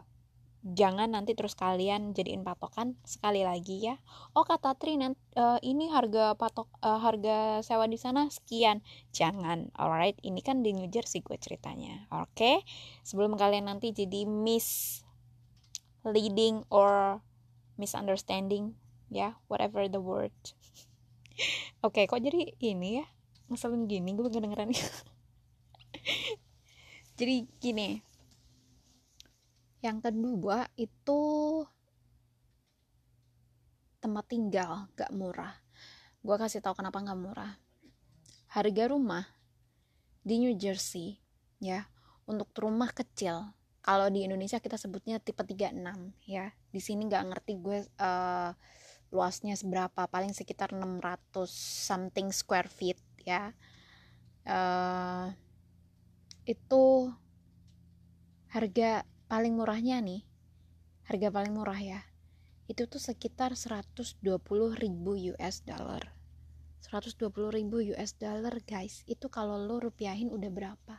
jangan 0.65 1.13
nanti 1.13 1.37
terus 1.37 1.53
kalian 1.53 2.17
jadiin 2.17 2.41
patokan 2.41 2.97
sekali 3.05 3.45
lagi 3.45 3.85
ya. 3.85 4.01
Oh 4.33 4.41
kata 4.41 4.73
Tri 4.73 4.97
nanti, 4.97 5.21
uh, 5.37 5.61
ini 5.61 5.93
harga 5.93 6.33
patok 6.33 6.65
uh, 6.81 6.97
harga 6.97 7.61
sewa 7.61 7.85
di 7.85 8.01
sana 8.01 8.25
sekian. 8.33 8.81
Jangan. 9.13 9.69
Alright 9.77 10.17
ini 10.25 10.41
kan 10.41 10.65
di 10.65 10.73
New 10.73 10.89
Jersey 10.89 11.21
gue 11.21 11.37
ceritanya. 11.37 12.09
Oke? 12.09 12.33
Okay? 12.33 12.57
sebelum 13.05 13.37
kalian 13.37 13.69
nanti 13.69 13.93
jadi 13.93 14.25
miss 14.25 15.01
leading 16.01 16.65
or 16.73 17.21
misunderstanding 17.77 18.73
ya 19.13 19.17
yeah, 19.21 19.31
whatever 19.45 19.85
the 19.85 20.01
word. 20.01 20.33
Oke 21.85 22.01
okay, 22.01 22.09
kok 22.09 22.25
jadi 22.25 22.57
ini 22.57 23.05
ya? 23.05 23.05
Ngeselin 23.53 23.85
gini 23.85 24.17
gue 24.17 24.25
kedengeran. 24.33 24.73
Jadi 27.15 27.47
gini 27.63 28.03
yang 29.85 30.01
kedua 30.01 30.65
itu 30.81 31.21
tempat 34.01 34.25
tinggal 34.25 34.89
gak 34.97 35.13
murah. 35.13 35.53
Gue 36.25 36.41
kasih 36.41 36.65
tahu 36.65 36.81
kenapa 36.81 37.05
gak 37.05 37.21
murah. 37.21 37.53
Harga 38.49 38.89
rumah 38.89 39.29
di 40.25 40.41
New 40.41 40.57
Jersey 40.57 41.21
ya 41.61 41.85
untuk 42.25 42.49
rumah 42.57 42.89
kecil 42.89 43.53
kalau 43.85 44.09
di 44.09 44.25
Indonesia 44.25 44.57
kita 44.57 44.81
sebutnya 44.81 45.21
tipe 45.21 45.45
36 45.45 45.77
ya. 46.25 46.49
Di 46.73 46.81
sini 46.81 47.05
nggak 47.05 47.25
ngerti 47.29 47.53
gue 47.61 47.85
uh, 48.01 48.51
luasnya 49.13 49.53
seberapa 49.53 50.09
paling 50.09 50.33
sekitar 50.33 50.73
600 50.73 51.45
something 51.85 52.33
square 52.33 52.65
feet 52.65 52.97
ya. 53.21 53.53
Uh, 54.41 55.29
itu 56.49 57.13
harga 58.49 59.05
paling 59.25 59.57
murahnya 59.57 59.97
nih 60.01 60.21
harga 61.09 61.29
paling 61.33 61.53
murah 61.53 61.81
ya 61.81 62.01
itu 62.65 62.89
tuh 62.89 62.97
sekitar 62.97 63.53
120 63.53 64.25
ribu 64.73 65.11
US 65.37 65.61
dollar. 65.61 66.01
120 66.81 67.29
ribu 67.53 67.77
US 67.93 68.17
dollar 68.17 68.57
guys 68.65 69.05
itu 69.05 69.29
kalau 69.29 69.57
lo 69.61 69.77
rupiahin 69.77 70.33
udah 70.33 70.49
berapa? 70.49 70.95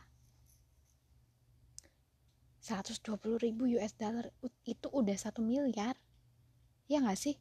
120 2.63 3.03
ribu 3.43 3.67
US 3.79 3.95
dollar 3.99 4.31
itu 4.63 4.87
udah 4.87 5.17
satu 5.19 5.43
miliar. 5.43 5.95
Ya 6.87 7.03
gak 7.03 7.19
sih? 7.19 7.35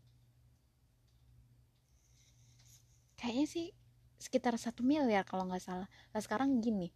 Kayaknya 3.14 3.46
sih 3.46 3.66
sekitar 4.18 4.58
satu 4.58 4.82
miliar 4.82 5.22
kalau 5.22 5.46
nggak 5.46 5.62
salah. 5.62 5.88
Nah 6.10 6.20
sekarang 6.22 6.58
gini 6.58 6.90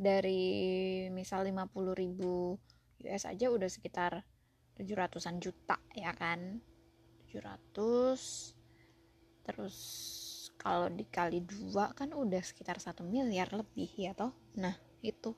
dari 0.00 1.04
misal 1.12 1.44
50 1.44 1.76
ribu 1.92 2.56
US 3.04 3.28
aja 3.28 3.52
udah 3.52 3.68
sekitar 3.68 4.24
700-an 4.80 5.36
juta 5.44 5.76
ya 5.92 6.16
kan? 6.16 6.64
700 7.28 8.56
terus 9.44 9.76
kalau 10.56 10.88
dikali 10.88 11.44
dua 11.44 11.92
kan 11.92 12.16
udah 12.16 12.40
sekitar 12.40 12.80
satu 12.80 13.04
miliar 13.04 13.52
lebih 13.52 13.92
ya 13.92 14.16
toh? 14.16 14.32
Nah 14.56 14.72
itu. 15.04 15.36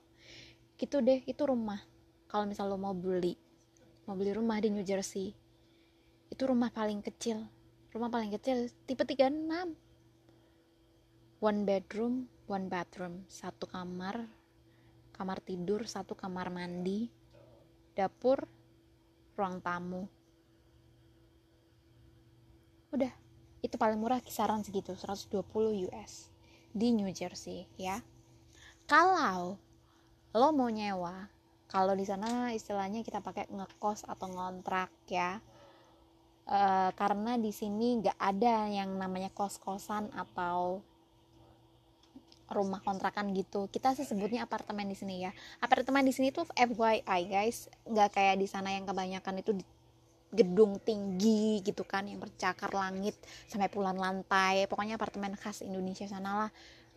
Gitu 0.78 1.02
deh 1.02 1.26
itu 1.26 1.42
rumah. 1.42 1.82
Kalau 2.30 2.46
misal 2.46 2.70
lo 2.70 2.78
mau 2.78 2.94
beli 2.94 3.34
mau 4.02 4.18
beli 4.18 4.34
rumah 4.34 4.58
di 4.58 4.66
New 4.66 4.82
Jersey 4.82 5.30
itu 6.30 6.42
rumah 6.46 6.70
paling 6.74 7.02
kecil. 7.02 7.44
Rumah 7.92 8.08
paling 8.08 8.30
kecil 8.32 8.72
tipe 8.88 9.04
36 9.04 9.76
one 11.42 11.60
bedroom 11.66 12.30
one 12.48 12.70
bathroom 12.70 13.26
satu 13.28 13.68
kamar 13.68 14.41
kamar 15.12 15.38
tidur 15.44 15.84
satu 15.84 16.16
kamar 16.16 16.48
mandi 16.48 17.12
dapur 17.92 18.48
ruang 19.36 19.60
tamu. 19.60 20.08
Udah 22.92 23.12
itu 23.62 23.78
paling 23.78 24.00
murah 24.00 24.18
kisaran 24.18 24.66
segitu 24.66 24.96
120 24.96 25.44
US 25.88 26.32
di 26.72 26.90
New 26.90 27.08
Jersey 27.12 27.68
ya. 27.78 28.00
Kalau 28.88 29.56
lo 30.32 30.48
mau 30.50 30.72
nyewa 30.72 31.28
kalau 31.72 31.96
di 31.96 32.04
sana 32.04 32.52
istilahnya 32.52 33.00
kita 33.00 33.24
pakai 33.24 33.48
ngekos 33.48 34.04
atau 34.04 34.28
ngontrak 34.28 34.92
ya. 35.08 35.40
E, 36.44 36.60
karena 36.92 37.40
di 37.40 37.48
sini 37.48 37.96
nggak 37.96 38.20
ada 38.20 38.68
yang 38.68 38.92
namanya 39.00 39.32
kos-kosan 39.32 40.12
atau 40.12 40.84
rumah 42.52 42.84
kontrakan 42.84 43.32
gitu. 43.32 43.66
Kita 43.72 43.96
sih 43.96 44.04
sebutnya 44.04 44.44
apartemen 44.44 44.86
di 44.88 44.96
sini 44.96 45.24
ya. 45.24 45.32
Apartemen 45.58 46.04
di 46.04 46.12
sini 46.12 46.30
tuh 46.30 46.46
FYI 46.52 47.20
guys. 47.28 47.72
Nggak 47.88 48.08
kayak 48.16 48.36
di 48.38 48.46
sana 48.46 48.76
yang 48.76 48.84
kebanyakan 48.84 49.40
itu 49.40 49.52
di 49.56 49.64
gedung 50.32 50.80
tinggi 50.80 51.60
gitu 51.60 51.84
kan 51.84 52.08
yang 52.08 52.16
bercakar 52.16 52.72
langit 52.72 53.14
sampai 53.46 53.68
puluhan 53.68 54.00
lantai. 54.00 54.64
Pokoknya 54.64 54.96
apartemen 54.96 55.36
khas 55.36 55.60
Indonesia 55.60 56.08
sana 56.08 56.48
lah. 56.48 56.50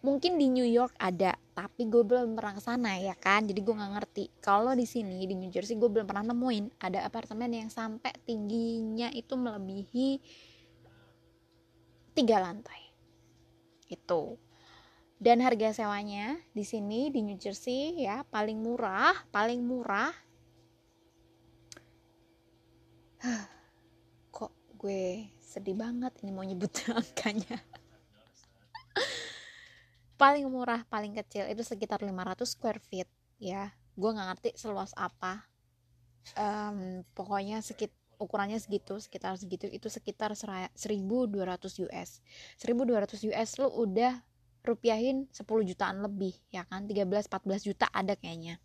Mungkin 0.06 0.38
di 0.38 0.48
New 0.54 0.68
York 0.70 0.94
ada 1.02 1.34
tapi 1.58 1.90
gue 1.90 2.06
belum 2.06 2.38
pernah 2.38 2.54
ke 2.56 2.64
sana 2.64 2.96
ya 2.96 3.18
kan? 3.18 3.44
Jadi 3.44 3.60
gue 3.60 3.76
nggak 3.76 3.94
ngerti. 4.00 4.26
Kalau 4.40 4.72
di 4.72 4.88
sini 4.88 5.26
di 5.28 5.36
New 5.36 5.52
Jersey 5.52 5.76
gue 5.76 5.90
belum 5.92 6.08
pernah 6.08 6.32
nemuin 6.32 6.80
ada 6.80 7.04
apartemen 7.04 7.52
yang 7.52 7.70
sampai 7.74 8.14
tingginya 8.24 9.12
itu 9.12 9.36
melebihi 9.36 10.10
tiga 12.16 12.38
lantai. 12.40 12.82
Itu 13.92 14.40
dan 15.16 15.40
harga 15.40 15.72
sewanya 15.72 16.36
di 16.52 16.64
sini 16.68 17.08
di 17.10 17.24
New 17.24 17.40
Jersey 17.40 18.04
ya 18.04 18.24
paling 18.28 18.60
murah 18.60 19.16
paling 19.32 19.64
murah. 19.64 20.12
Kok 24.30 24.78
gue 24.78 25.32
sedih 25.40 25.74
banget 25.74 26.14
ini 26.22 26.32
mau 26.36 26.44
nyebut 26.46 26.72
angkanya 26.92 27.58
paling 30.16 30.48
murah 30.48 30.88
paling 30.88 31.12
kecil 31.16 31.46
itu 31.52 31.62
sekitar 31.62 32.00
500 32.00 32.48
square 32.48 32.80
feet 32.80 33.08
ya. 33.40 33.72
Gue 33.96 34.12
nggak 34.12 34.28
ngerti 34.36 34.50
seluas 34.60 34.92
apa. 34.96 35.44
Um, 36.36 37.06
pokoknya 37.14 37.62
sekit 37.62 37.94
ukurannya 38.18 38.58
segitu 38.58 38.98
sekitar 38.98 39.36
segitu 39.38 39.70
itu 39.70 39.92
sekitar 39.92 40.34
1200 40.34 40.74
US 41.86 42.10
1200 42.58 43.30
US 43.30 43.50
lo 43.62 43.70
udah 43.70 44.24
rupiahin 44.66 45.30
10 45.32 45.46
jutaan 45.70 46.02
lebih 46.02 46.34
ya 46.50 46.66
kan? 46.66 46.90
13-14 46.90 47.68
juta 47.70 47.86
ada 47.94 48.18
kayaknya. 48.18 48.60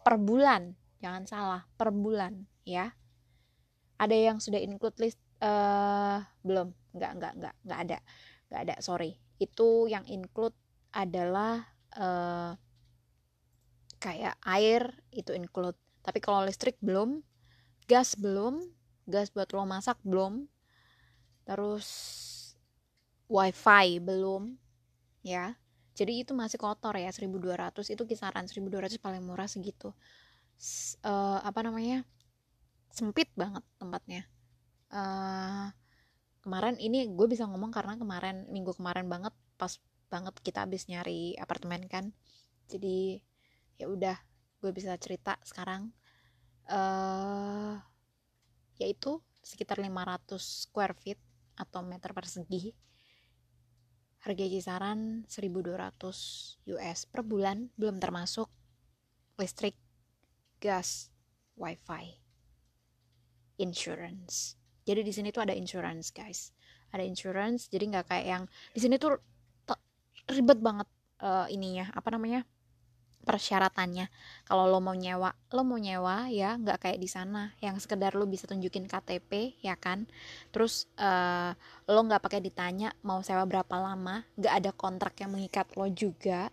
Per 0.00 0.16
bulan 0.16 0.78
jangan 1.02 1.24
salah 1.26 1.62
per 1.74 1.90
bulan 1.90 2.46
ya. 2.64 2.94
Ada 4.00 4.16
yang 4.16 4.38
sudah 4.40 4.62
include 4.62 4.96
list 5.02 5.20
uh, 5.44 6.24
belum? 6.40 6.72
Nggak 6.96 7.12
nggak 7.20 7.32
nggak 7.36 7.54
nggak 7.66 7.80
ada. 7.88 7.98
Nggak 8.48 8.60
ada 8.64 8.74
sorry. 8.80 9.18
Itu 9.36 9.90
yang 9.90 10.08
include 10.08 10.56
adalah 10.94 11.66
uh, 11.98 12.56
kayak 14.00 14.40
air 14.48 14.94
itu 15.12 15.36
include. 15.36 15.76
Tapi 16.00 16.18
kalau 16.24 16.48
listrik 16.48 16.80
belum 16.80 17.20
gas 17.84 18.16
belum 18.16 18.62
gas 19.10 19.34
buat 19.34 19.50
lo 19.52 19.66
masak 19.66 19.98
belum. 20.06 20.48
Terus 21.44 21.86
wifi 23.30 24.02
belum. 24.02 24.58
Ya. 25.22 25.54
Jadi 25.94 26.26
itu 26.26 26.32
masih 26.34 26.58
kotor 26.58 26.98
ya 26.98 27.14
1200 27.14 27.94
itu 27.94 28.02
kisaran 28.04 28.50
1200 28.50 28.98
paling 28.98 29.22
murah 29.22 29.46
segitu. 29.46 29.94
S 30.58 30.98
uh, 31.06 31.38
apa 31.40 31.62
namanya? 31.62 32.02
Sempit 32.90 33.30
banget 33.38 33.62
tempatnya. 33.78 34.26
Uh, 34.90 35.70
kemarin 36.42 36.74
ini 36.82 37.06
gue 37.14 37.26
bisa 37.30 37.46
ngomong 37.46 37.70
karena 37.70 37.94
kemarin 37.94 38.50
minggu 38.50 38.74
kemarin 38.74 39.06
banget 39.06 39.30
pas 39.54 39.78
banget 40.10 40.34
kita 40.42 40.66
habis 40.66 40.90
nyari 40.90 41.38
apartemen 41.38 41.86
kan. 41.86 42.10
Jadi 42.66 43.22
ya 43.78 43.86
udah 43.86 44.18
gue 44.58 44.70
bisa 44.74 44.96
cerita 44.98 45.38
sekarang. 45.46 45.94
Uh, 46.70 47.78
yaitu 48.78 49.20
sekitar 49.42 49.78
500 49.78 50.38
square 50.40 50.94
feet 50.96 51.20
atau 51.58 51.84
meter 51.84 52.14
persegi 52.16 52.72
harga 54.20 54.44
kisaran 54.44 55.24
1200 55.24 56.76
US 56.76 56.98
per 57.08 57.20
bulan 57.24 57.72
belum 57.80 57.96
termasuk 57.96 58.48
listrik, 59.40 59.76
gas, 60.60 61.08
wifi, 61.56 62.20
insurance. 63.56 64.60
Jadi 64.84 65.00
di 65.00 65.12
sini 65.12 65.28
tuh 65.32 65.48
ada 65.48 65.56
insurance 65.56 66.12
guys, 66.12 66.52
ada 66.92 67.00
insurance. 67.00 67.72
Jadi 67.72 67.96
nggak 67.96 68.06
kayak 68.12 68.26
yang 68.28 68.42
di 68.76 68.80
sini 68.80 69.00
tuh 69.00 69.16
ribet 70.28 70.58
banget 70.60 70.88
uh, 71.24 71.46
ininya 71.50 71.90
apa 71.90 72.08
namanya 72.14 72.46
persyaratannya. 73.20 74.08
Kalau 74.48 74.64
lo 74.66 74.80
mau 74.80 74.96
nyewa 74.96 75.30
lo 75.52 75.62
mau 75.62 75.76
nyewa 75.76 76.32
ya 76.32 76.56
nggak 76.56 76.78
kayak 76.88 76.98
di 77.00 77.08
sana. 77.08 77.52
Yang 77.60 77.86
sekedar 77.86 78.16
lo 78.16 78.24
bisa 78.24 78.48
tunjukin 78.48 78.88
KTP 78.88 79.60
ya 79.60 79.76
kan? 79.76 80.08
Terus 80.50 80.88
uh, 80.96 81.52
lo 81.88 82.00
nggak 82.04 82.22
pakai 82.24 82.40
ditanya 82.40 82.92
mau 83.04 83.20
sewa 83.20 83.44
berapa 83.44 83.76
lama 83.76 84.24
nggak 84.36 84.54
ada 84.64 84.70
kontrak 84.72 85.14
yang 85.20 85.36
mengikat 85.36 85.68
lo 85.76 85.86
juga 85.92 86.48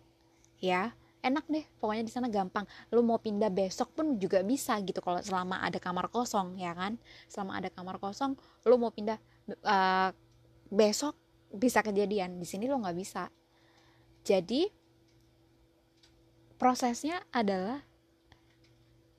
ya. 0.59 0.91
Enak 1.17 1.49
deh 1.49 1.65
pokoknya 1.81 2.03
di 2.05 2.13
sana 2.13 2.27
gampang. 2.27 2.67
Lo 2.93 3.01
mau 3.03 3.17
pindah 3.17 3.49
besok 3.49 3.95
pun 3.95 4.19
juga 4.19 4.43
bisa 4.43 4.77
gitu 4.83 4.99
kalau 5.01 5.19
selama 5.23 5.63
ada 5.63 5.79
kamar 5.79 6.11
kosong 6.11 6.59
ya 6.59 6.75
kan? 6.75 6.99
Selama 7.31 7.57
ada 7.57 7.71
kamar 7.71 7.97
kosong 7.97 8.35
lo 8.67 8.75
mau 8.75 8.91
pindah 8.91 9.17
uh, 9.63 10.11
besok 10.67 11.15
bisa 11.51 11.79
kejadian. 11.79 12.37
Di 12.37 12.47
sini 12.47 12.67
lo 12.67 12.77
nggak 12.79 12.97
bisa. 12.97 13.31
Jadi 14.27 14.67
prosesnya 16.57 17.21
adalah 17.31 17.85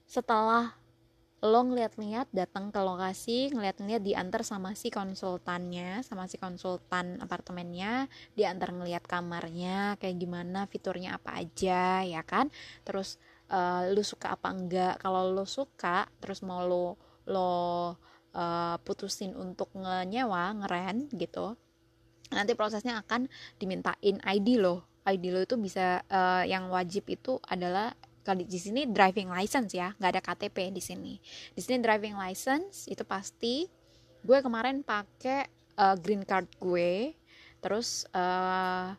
setelah 0.05 0.74
lo 1.38 1.62
ngeliat-liat 1.62 2.35
datang 2.35 2.74
ke 2.74 2.83
lokasi 2.83 3.55
ngeliat-ngeliat 3.55 4.03
diantar 4.03 4.42
sama 4.42 4.74
si 4.74 4.90
konsultannya 4.90 6.03
sama 6.03 6.27
si 6.27 6.35
konsultan 6.35 7.22
apartemennya 7.22 8.11
diantar 8.35 8.74
ngeliat 8.74 9.07
kamarnya 9.07 9.94
kayak 10.03 10.18
gimana 10.18 10.66
fiturnya 10.66 11.14
apa 11.14 11.38
aja 11.38 12.03
ya 12.03 12.27
kan? 12.27 12.51
Terus 12.83 13.22
uh, 13.55 13.87
lu 13.87 14.03
suka 14.03 14.35
apa 14.35 14.51
enggak? 14.51 14.98
Kalau 14.98 15.31
lo 15.31 15.46
suka 15.46 16.11
terus 16.18 16.42
mau 16.42 16.66
lo 16.66 16.98
lo 17.31 17.55
uh, 18.35 18.77
putusin 18.83 19.38
untuk 19.38 19.70
nyewa 19.79 20.59
ngeren 20.59 21.07
gitu 21.14 21.55
nanti 22.29 22.53
prosesnya 22.53 23.01
akan 23.01 23.31
dimintain 23.57 24.20
ID 24.20 24.61
lo 24.61 24.85
ID 25.09 25.33
lo 25.33 25.40
itu 25.40 25.57
bisa 25.57 26.05
uh, 26.12 26.44
yang 26.44 26.68
wajib 26.68 27.09
itu 27.09 27.40
adalah 27.49 27.97
kalau 28.29 28.44
di 28.44 28.61
sini 28.61 28.85
driving 28.85 29.33
license 29.33 29.73
ya 29.73 29.97
nggak 29.97 30.11
ada 30.12 30.21
KTP 30.21 30.68
di 30.68 30.83
sini. 30.85 31.16
Di 31.57 31.64
sini 31.64 31.81
driving 31.81 32.12
license 32.21 32.85
itu 32.92 33.01
pasti 33.09 33.64
gue 34.21 34.38
kemarin 34.44 34.85
pakai 34.85 35.49
uh, 35.81 35.97
green 35.97 36.29
card 36.29 36.44
gue 36.61 37.16
terus 37.64 38.05
uh, 38.12 38.92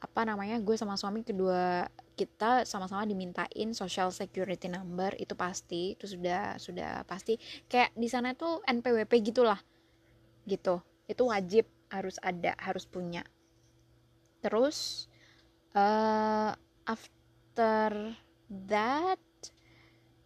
apa 0.00 0.20
namanya 0.22 0.62
gue 0.62 0.76
sama 0.78 0.94
suami 0.94 1.26
kedua 1.26 1.84
kita 2.14 2.62
sama-sama 2.62 3.02
dimintain 3.08 3.74
social 3.74 4.14
security 4.14 4.70
number 4.70 5.12
itu 5.18 5.34
pasti 5.34 5.98
itu 5.98 6.06
sudah 6.06 6.54
sudah 6.62 7.02
pasti. 7.10 7.42
Kayak 7.66 7.90
di 7.98 8.06
sana 8.06 8.38
tuh 8.38 8.62
NPWP 8.70 9.34
gitulah 9.34 9.58
gitu. 10.46 10.78
Itu 11.10 11.26
wajib 11.26 11.66
harus 11.90 12.22
ada 12.22 12.54
harus 12.62 12.86
punya. 12.86 13.26
Terus 14.46 15.09
uh, 15.74 16.52
after 16.86 18.14
that 18.50 19.20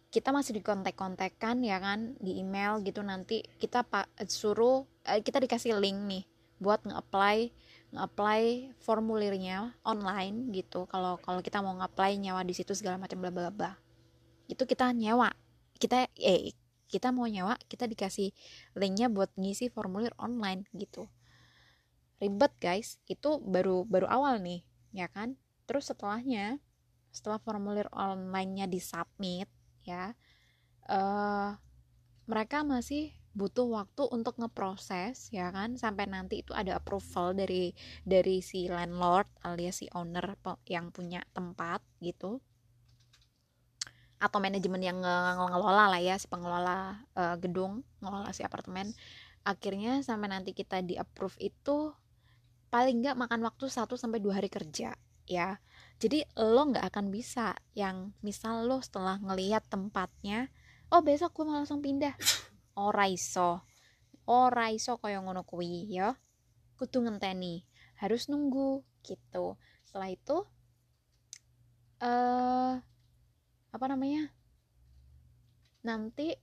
kita 0.09 0.31
masih 0.31 0.55
di 0.55 0.63
kontak-kontakan 0.63 1.59
ya 1.59 1.75
kan 1.83 2.15
di 2.23 2.39
email 2.39 2.79
gitu. 2.81 3.03
Nanti 3.03 3.43
kita 3.59 3.83
pak 3.83 4.07
suruh 4.31 4.87
uh, 4.87 5.19
kita 5.19 5.43
dikasih 5.43 5.75
link 5.75 5.99
nih 6.07 6.23
buat 6.55 6.87
nge-apply 6.87 7.51
nge-apply 7.91 8.43
formulirnya 8.79 9.75
online 9.83 10.55
gitu. 10.55 10.87
Kalau 10.87 11.19
kalau 11.19 11.43
kita 11.43 11.59
mau 11.59 11.75
nge-apply 11.75 12.15
nyawa 12.15 12.47
di 12.47 12.55
situ 12.55 12.71
segala 12.71 12.95
macam 12.95 13.19
bla 13.19 13.31
bla 13.31 13.51
bla. 13.51 13.71
Itu 14.47 14.63
kita 14.63 14.95
nyewa. 14.95 15.35
Kita 15.75 16.07
eh 16.15 16.55
kita 16.87 17.11
mau 17.11 17.27
nyewa 17.27 17.59
kita 17.67 17.83
dikasih 17.83 18.31
linknya 18.79 19.11
buat 19.11 19.35
ngisi 19.35 19.67
formulir 19.67 20.15
online 20.15 20.63
gitu. 20.71 21.11
Ribet 22.23 22.55
guys. 22.63 23.03
Itu 23.11 23.43
baru 23.43 23.83
baru 23.83 24.07
awal 24.07 24.39
nih 24.39 24.63
ya 24.95 25.11
kan? 25.11 25.35
Terus 25.67 25.91
setelahnya 25.91 26.63
setelah 27.11 27.39
formulir 27.43 27.91
online-nya 27.91 28.67
disubmit 28.67 29.47
ya 29.87 30.15
uh, 30.89 31.55
mereka 32.25 32.65
masih 32.65 33.13
butuh 33.35 33.67
waktu 33.67 34.07
untuk 34.09 34.39
ngeproses 34.39 35.29
ya 35.29 35.51
kan? 35.51 35.75
Sampai 35.75 36.07
nanti 36.07 36.41
itu 36.41 36.55
ada 36.55 36.79
approval 36.79 37.35
dari 37.35 37.75
dari 38.07 38.39
si 38.39 38.71
landlord 38.71 39.27
alias 39.43 39.83
si 39.83 39.91
owner 39.91 40.39
yang 40.65 40.89
punya 40.89 41.21
tempat 41.35 41.83
gitu. 41.99 42.39
Atau 44.17 44.39
manajemen 44.39 44.81
yang 44.81 45.03
ngelola 45.03 45.91
lah 45.91 46.01
ya 46.01 46.15
si 46.15 46.25
pengelola 46.31 47.03
uh, 47.13 47.35
gedung 47.37 47.83
ngelola 47.99 48.31
si 48.31 48.41
apartemen. 48.41 48.95
Akhirnya 49.45 50.01
sampai 50.01 50.31
nanti 50.31 50.57
kita 50.57 50.81
di 50.81 50.97
approve 50.97 51.37
itu 51.37 51.93
paling 52.75 52.99
nggak 52.99 53.15
makan 53.15 53.39
waktu 53.47 53.71
1 53.71 53.87
sampai 53.95 54.19
dua 54.19 54.43
hari 54.43 54.51
kerja 54.51 54.99
ya. 55.23 55.63
Jadi 55.95 56.27
lo 56.35 56.75
nggak 56.75 56.91
akan 56.91 57.07
bisa 57.07 57.55
yang 57.71 58.11
misal 58.19 58.67
lo 58.67 58.83
setelah 58.83 59.15
ngelihat 59.23 59.63
tempatnya 59.71 60.51
oh 60.91 60.99
besok 60.99 61.31
gue 61.39 61.47
mau 61.47 61.55
langsung 61.55 61.79
pindah. 61.79 62.11
Ora 62.75 63.07
iso. 63.07 63.63
Ora 64.27 64.75
iso 64.75 64.99
kaya 64.99 65.23
ngono 65.23 65.47
kuwi 65.47 65.87
ya. 65.87 66.19
Kudu 66.75 67.07
ngenteni. 67.07 67.63
Harus 67.95 68.27
nunggu 68.27 68.83
gitu. 69.07 69.55
Setelah 69.87 70.11
itu 70.11 70.43
eh 72.03 72.11
uh, 72.11 72.75
apa 73.71 73.85
namanya? 73.87 74.35
Nanti 75.87 76.35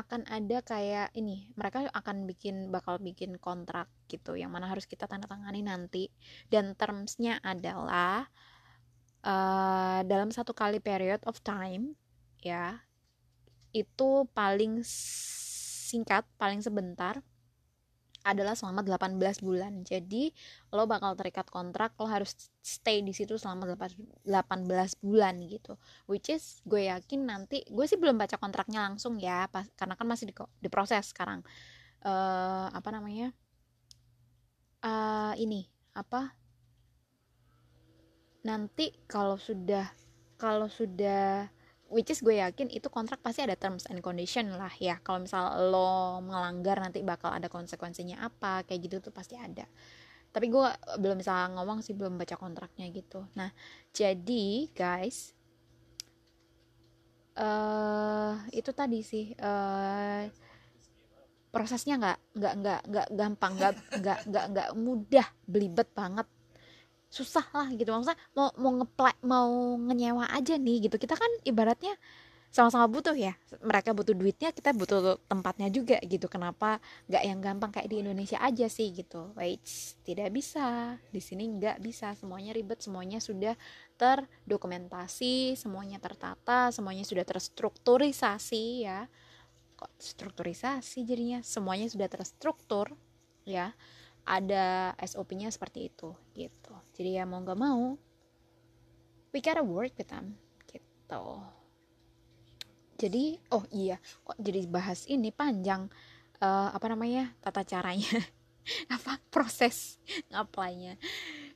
akan 0.00 0.24
ada 0.28 0.58
kayak 0.64 1.12
ini 1.14 1.52
mereka 1.54 1.86
akan 1.92 2.24
bikin 2.24 2.72
bakal 2.72 2.96
bikin 2.98 3.36
kontrak 3.36 3.86
gitu 4.08 4.34
yang 4.34 4.50
mana 4.50 4.66
harus 4.66 4.88
kita 4.88 5.04
tanda 5.04 5.28
tangani 5.28 5.60
nanti. 5.64 6.08
Dan 6.48 6.74
termsnya 6.74 7.38
adalah 7.44 8.26
uh, 9.24 10.00
dalam 10.04 10.32
satu 10.32 10.56
kali 10.56 10.80
period 10.80 11.20
of 11.28 11.40
time 11.44 11.96
ya 12.40 12.80
itu 13.70 14.26
paling 14.32 14.82
singkat 14.82 16.26
paling 16.40 16.58
sebentar 16.64 17.22
adalah 18.24 18.52
selama 18.52 18.84
18 18.84 19.16
bulan. 19.40 19.80
Jadi 19.84 20.32
lo 20.72 20.84
bakal 20.84 21.16
terikat 21.16 21.48
kontrak, 21.48 21.96
lo 21.96 22.06
harus 22.08 22.36
stay 22.60 23.00
di 23.00 23.16
situ 23.16 23.40
selama 23.40 23.72
18 23.72 25.00
bulan 25.00 25.34
gitu. 25.48 25.76
Which 26.04 26.28
is 26.28 26.60
gue 26.68 26.88
yakin 26.92 27.24
nanti 27.24 27.64
gue 27.68 27.84
sih 27.88 27.96
belum 27.96 28.20
baca 28.20 28.36
kontraknya 28.36 28.84
langsung 28.84 29.16
ya, 29.16 29.48
pas, 29.48 29.68
karena 29.76 29.96
kan 29.96 30.06
masih 30.08 30.32
di, 30.32 30.34
diproses 30.60 31.12
sekarang. 31.12 31.40
Uh, 32.00 32.68
apa 32.72 32.88
namanya? 32.92 33.32
Uh, 34.80 35.36
ini 35.36 35.68
apa? 35.92 36.32
Nanti 38.44 38.96
kalau 39.04 39.36
sudah 39.36 39.92
kalau 40.40 40.72
sudah 40.72 41.52
which 41.90 42.08
is 42.14 42.22
gue 42.22 42.38
yakin 42.38 42.70
itu 42.70 42.86
kontrak 42.86 43.18
pasti 43.20 43.42
ada 43.42 43.58
terms 43.58 43.84
and 43.90 44.00
condition 44.00 44.54
lah 44.54 44.72
ya. 44.78 45.02
Kalau 45.02 45.26
misal 45.26 45.70
lo 45.70 46.22
melanggar 46.22 46.78
nanti 46.78 47.02
bakal 47.02 47.34
ada 47.34 47.50
konsekuensinya 47.50 48.22
apa 48.22 48.62
kayak 48.64 48.80
gitu 48.86 48.96
tuh 49.02 49.12
pasti 49.12 49.34
ada. 49.34 49.66
Tapi 50.30 50.46
gue 50.46 50.66
belum 51.02 51.18
bisa 51.18 51.50
ngomong 51.50 51.82
sih 51.82 51.92
belum 51.98 52.14
baca 52.14 52.38
kontraknya 52.38 52.86
gitu. 52.94 53.26
Nah 53.34 53.50
jadi 53.90 54.70
guys 54.70 55.34
uh, 57.34 58.38
itu 58.54 58.70
tadi 58.70 59.02
sih 59.02 59.34
uh, 59.42 60.24
prosesnya 61.50 61.98
nggak 61.98 62.18
nggak 62.38 62.54
nggak 62.62 62.80
nggak 62.86 63.08
gampang 63.10 63.52
nggak 63.58 63.74
nggak 63.98 64.18
nggak 64.30 64.44
nggak 64.54 64.68
mudah 64.78 65.26
belibet 65.50 65.88
banget 65.90 66.26
susah 67.10 67.44
lah 67.50 67.68
gitu. 67.74 67.90
Maksudnya 67.90 68.18
mau 68.38 68.54
mau 68.54 68.72
ngeplay 68.80 69.14
mau 69.26 69.50
ngenyewa 69.90 70.30
aja 70.30 70.54
nih 70.54 70.86
gitu. 70.86 70.96
Kita 70.96 71.18
kan 71.18 71.28
ibaratnya 71.42 71.98
sama-sama 72.50 72.86
butuh 72.90 73.14
ya. 73.14 73.34
Mereka 73.62 73.94
butuh 73.94 74.14
duitnya 74.14 74.50
kita 74.54 74.70
butuh 74.74 75.18
tempatnya 75.26 75.70
juga 75.74 75.98
gitu. 76.06 76.30
Kenapa 76.30 76.78
nggak 77.10 77.22
yang 77.26 77.38
gampang 77.42 77.70
kayak 77.74 77.90
di 77.90 78.02
Indonesia 78.02 78.38
aja 78.38 78.70
sih 78.70 78.94
gitu? 78.94 79.34
Wait 79.34 79.62
tidak 80.06 80.30
bisa. 80.30 80.98
Di 81.10 81.18
sini 81.18 81.50
nggak 81.50 81.82
bisa. 81.82 82.14
Semuanya 82.14 82.54
ribet 82.54 82.78
semuanya 82.82 83.18
sudah 83.18 83.58
terdokumentasi 83.98 85.58
semuanya 85.58 86.00
tertata 86.00 86.70
semuanya 86.70 87.02
sudah 87.02 87.26
terstrukturisasi 87.26 88.86
ya. 88.86 89.10
Kok 89.74 89.90
strukturisasi 89.98 91.06
jadinya? 91.06 91.42
Semuanya 91.42 91.90
sudah 91.90 92.06
terstruktur 92.06 92.94
ya 93.46 93.74
ada 94.30 94.94
SOP-nya 95.02 95.50
seperti 95.50 95.90
itu 95.90 96.14
gitu. 96.38 96.74
Jadi 96.94 97.18
ya 97.18 97.26
mau 97.26 97.42
nggak 97.42 97.58
mau 97.58 97.98
we 99.34 99.42
gotta 99.42 99.66
work 99.66 99.98
with 99.98 100.06
them 100.06 100.38
gitu. 100.70 101.24
Jadi 102.94 103.42
oh 103.50 103.66
iya 103.74 103.98
kok 104.22 104.38
jadi 104.38 104.70
bahas 104.70 105.02
ini 105.10 105.34
panjang 105.34 105.90
uh, 106.38 106.70
apa 106.70 106.86
namanya 106.86 107.34
tata 107.42 107.66
caranya. 107.66 108.22
Apa 108.92 109.18
proses 109.32 109.98
ngaplainya. 110.30 110.94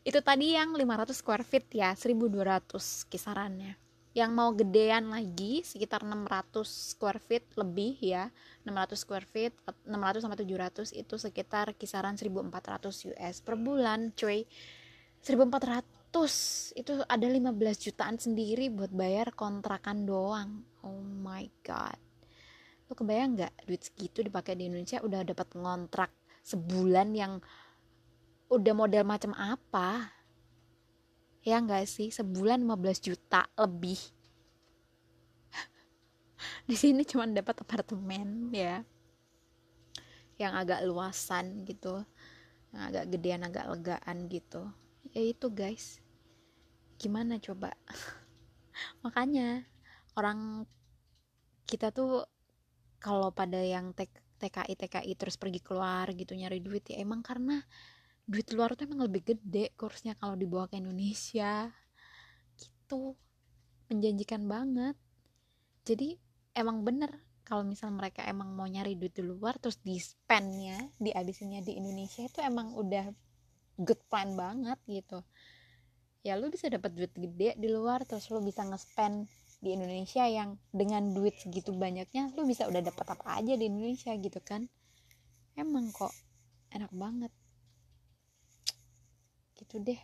Itu 0.02 0.18
tadi 0.24 0.56
yang 0.56 0.74
500 0.74 1.14
square 1.14 1.46
feet 1.46 1.68
ya 1.70 1.94
1200 1.94 2.74
kisarannya 3.06 3.83
yang 4.14 4.30
mau 4.30 4.54
gedean 4.54 5.10
lagi 5.10 5.66
sekitar 5.66 6.06
600 6.06 6.62
square 6.62 7.18
feet 7.18 7.42
lebih 7.58 7.98
ya. 7.98 8.30
600 8.62 8.94
square 8.94 9.26
feet 9.26 9.50
600 9.82 10.22
sampai 10.22 10.38
700 10.38 10.94
itu 10.94 11.14
sekitar 11.18 11.74
kisaran 11.74 12.14
1400 12.14 13.10
US 13.10 13.34
per 13.42 13.58
bulan 13.58 14.14
cuy. 14.14 14.46
1400 15.26 16.78
itu 16.78 16.92
ada 17.10 17.26
15 17.26 17.58
jutaan 17.82 18.14
sendiri 18.14 18.70
buat 18.70 18.94
bayar 18.94 19.34
kontrakan 19.34 20.06
doang. 20.06 20.62
Oh 20.86 21.02
my 21.02 21.50
god. 21.66 21.98
Lu 22.86 22.94
kebayang 22.94 23.34
nggak? 23.34 23.66
Duit 23.66 23.82
segitu 23.82 24.22
dipakai 24.22 24.54
di 24.54 24.70
Indonesia 24.70 25.02
udah 25.02 25.26
dapat 25.26 25.58
ngontrak 25.58 26.14
sebulan 26.46 27.10
yang 27.18 27.42
udah 28.46 28.74
model 28.78 29.02
macam 29.02 29.34
apa 29.34 30.13
ya 31.44 31.60
enggak 31.60 31.84
sih 31.84 32.08
sebulan 32.08 32.64
15 32.64 33.04
juta 33.04 33.44
lebih. 33.60 34.00
Di 36.68 36.76
sini 36.76 37.04
cuma 37.04 37.28
dapat 37.28 37.60
apartemen 37.60 38.48
ya. 38.50 38.80
Yang 40.40 40.52
agak 40.66 40.80
luasan 40.88 41.62
gitu 41.68 42.02
yang 42.74 42.90
agak 42.90 43.04
gedean 43.14 43.46
agak 43.46 43.70
legaan 43.70 44.26
gitu. 44.26 44.66
Ya 45.14 45.22
itu 45.22 45.46
guys. 45.52 46.02
Gimana 46.98 47.38
coba? 47.38 47.70
Makanya 49.06 49.62
orang 50.18 50.66
kita 51.68 51.94
tuh 51.94 52.26
kalau 52.98 53.30
pada 53.30 53.60
yang 53.60 53.92
TKI 53.94 54.74
TKI 54.74 55.12
terus 55.14 55.38
pergi 55.38 55.60
keluar 55.62 56.08
gitu 56.16 56.34
nyari 56.34 56.58
duit 56.58 56.88
ya 56.90 56.98
emang 57.00 57.22
karena 57.22 57.62
duit 58.24 58.48
luar 58.56 58.72
tuh 58.72 58.88
emang 58.88 59.04
lebih 59.04 59.36
gede 59.36 59.72
kursnya 59.76 60.16
kalau 60.16 60.34
dibawa 60.34 60.64
ke 60.68 60.80
Indonesia. 60.80 61.68
Gitu. 62.56 63.12
Menjanjikan 63.92 64.48
banget. 64.48 64.96
Jadi 65.84 66.16
emang 66.56 66.80
bener 66.80 67.12
kalau 67.44 67.60
misal 67.60 67.92
mereka 67.92 68.24
emang 68.24 68.56
mau 68.56 68.64
nyari 68.64 68.96
duit 68.96 69.12
di 69.12 69.20
luar 69.20 69.60
terus 69.60 69.76
di 69.84 70.00
spendnya 70.00 70.80
dihabisinnya 70.96 71.60
di 71.60 71.76
Indonesia 71.76 72.24
itu 72.24 72.40
emang 72.40 72.72
udah 72.72 73.12
good 73.76 74.00
plan 74.08 74.32
banget 74.32 74.80
gitu. 74.88 75.20
Ya 76.24 76.40
lu 76.40 76.48
bisa 76.48 76.72
dapat 76.72 76.96
duit 76.96 77.12
gede 77.12 77.52
di 77.60 77.68
luar 77.68 78.08
terus 78.08 78.32
lu 78.32 78.40
bisa 78.40 78.64
nge-spend 78.64 79.28
di 79.60 79.76
Indonesia 79.76 80.24
yang 80.24 80.56
dengan 80.72 81.12
duit 81.12 81.36
segitu 81.36 81.76
banyaknya 81.76 82.32
lu 82.32 82.48
bisa 82.48 82.64
udah 82.64 82.80
dapat 82.80 83.06
apa 83.12 83.44
aja 83.44 83.52
di 83.60 83.68
Indonesia 83.68 84.16
gitu 84.16 84.40
kan. 84.40 84.64
Emang 85.52 85.92
kok 85.92 86.16
enak 86.72 86.88
banget 86.96 87.32
gitu 89.64 89.80
itu 89.80 89.96
deh. 89.96 90.00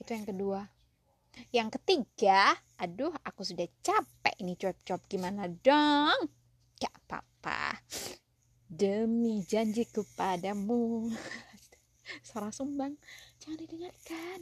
Itu 0.00 0.10
yang 0.16 0.26
kedua. 0.26 0.60
Yang 1.52 1.68
ketiga 1.78 2.56
aduh 2.80 3.12
aku 3.22 3.44
sudah 3.44 3.68
capek 3.84 4.34
ini 4.40 4.56
cuap-cuap. 4.56 5.04
Gimana 5.06 5.46
dong? 5.46 6.32
Gak 6.80 6.94
apa-apa. 7.04 7.76
Demi 8.64 9.44
janjiku 9.44 10.02
padamu 10.16 11.12
suara 12.26 12.48
sumbang. 12.48 12.96
Jangan 13.44 13.58
didengarkan. 13.60 14.40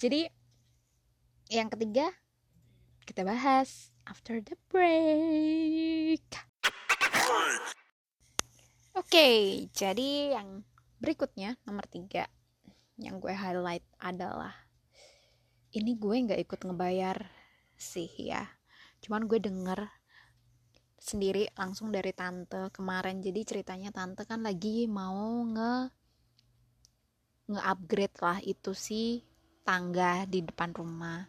Jadi 0.00 0.26
yang 1.54 1.70
ketiga 1.70 2.10
kita 3.06 3.22
bahas 3.22 3.94
after 4.10 4.42
the 4.42 4.58
break. 4.66 6.26
Oke 8.98 9.28
jadi 9.70 10.34
yang 10.34 10.66
berikutnya 10.98 11.56
nomor 11.64 11.86
tiga 11.86 12.26
yang 13.00 13.16
gue 13.16 13.32
highlight 13.32 13.82
adalah 13.96 14.52
ini 15.72 15.96
gue 15.96 16.16
nggak 16.28 16.40
ikut 16.44 16.60
ngebayar 16.68 17.16
sih 17.80 18.10
ya. 18.20 18.44
Cuman 19.00 19.24
gue 19.24 19.40
denger 19.40 19.88
sendiri 21.00 21.48
langsung 21.56 21.88
dari 21.88 22.12
tante 22.12 22.68
kemarin. 22.76 23.24
Jadi 23.24 23.40
ceritanya 23.48 23.88
tante 23.88 24.28
kan 24.28 24.44
lagi 24.44 24.84
mau 24.84 25.40
nge 25.48 25.74
nge-upgrade 27.50 28.16
lah 28.22 28.38
itu 28.46 28.70
sih 28.76 29.24
tangga 29.64 30.28
di 30.28 30.44
depan 30.44 30.76
rumah. 30.76 31.24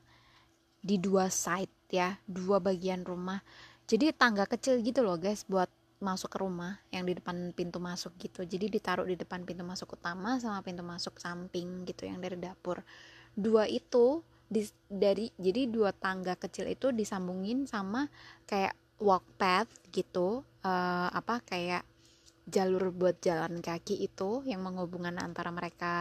Di 0.84 1.00
dua 1.00 1.32
side 1.32 1.72
ya 1.88 2.20
dua 2.28 2.60
bagian 2.60 3.08
rumah. 3.08 3.40
Jadi 3.88 4.12
tangga 4.12 4.44
kecil 4.44 4.84
gitu 4.84 5.08
loh 5.08 5.16
guys 5.16 5.48
buat 5.48 5.72
masuk 6.02 6.34
ke 6.34 6.38
rumah 6.42 6.82
yang 6.90 7.06
di 7.06 7.14
depan 7.14 7.54
pintu 7.54 7.78
masuk 7.78 8.18
gitu. 8.18 8.42
Jadi 8.42 8.68
ditaruh 8.68 9.06
di 9.06 9.16
depan 9.16 9.46
pintu 9.46 9.62
masuk 9.62 9.96
utama 9.96 10.42
sama 10.42 10.66
pintu 10.66 10.82
masuk 10.82 11.22
samping 11.22 11.86
gitu 11.86 12.10
yang 12.10 12.18
dari 12.18 12.36
dapur. 12.36 12.82
Dua 13.38 13.70
itu 13.70 14.26
di, 14.50 14.66
dari 14.90 15.30
jadi 15.38 15.70
dua 15.70 15.94
tangga 15.96 16.36
kecil 16.36 16.68
itu 16.68 16.92
disambungin 16.92 17.70
sama 17.70 18.10
kayak 18.50 18.76
walk 19.00 19.24
path 19.40 19.72
gitu 19.94 20.44
uh, 20.66 21.10
apa 21.14 21.40
kayak 21.46 21.86
jalur 22.50 22.92
buat 22.92 23.22
jalan 23.22 23.62
kaki 23.64 24.02
itu 24.02 24.44
yang 24.44 24.66
menghubungkan 24.66 25.16
antara 25.22 25.54
mereka 25.54 25.94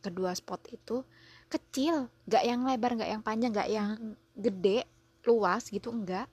kedua 0.00 0.32
spot 0.32 0.64
itu. 0.72 1.04
Kecil 1.52 2.08
gak 2.24 2.48
yang 2.48 2.64
lebar 2.64 2.96
gak 2.96 3.12
yang 3.12 3.20
panjang 3.20 3.52
gak 3.52 3.68
yang 3.68 4.16
gede 4.32 4.88
luas 5.28 5.68
gitu 5.68 5.92
enggak 5.92 6.26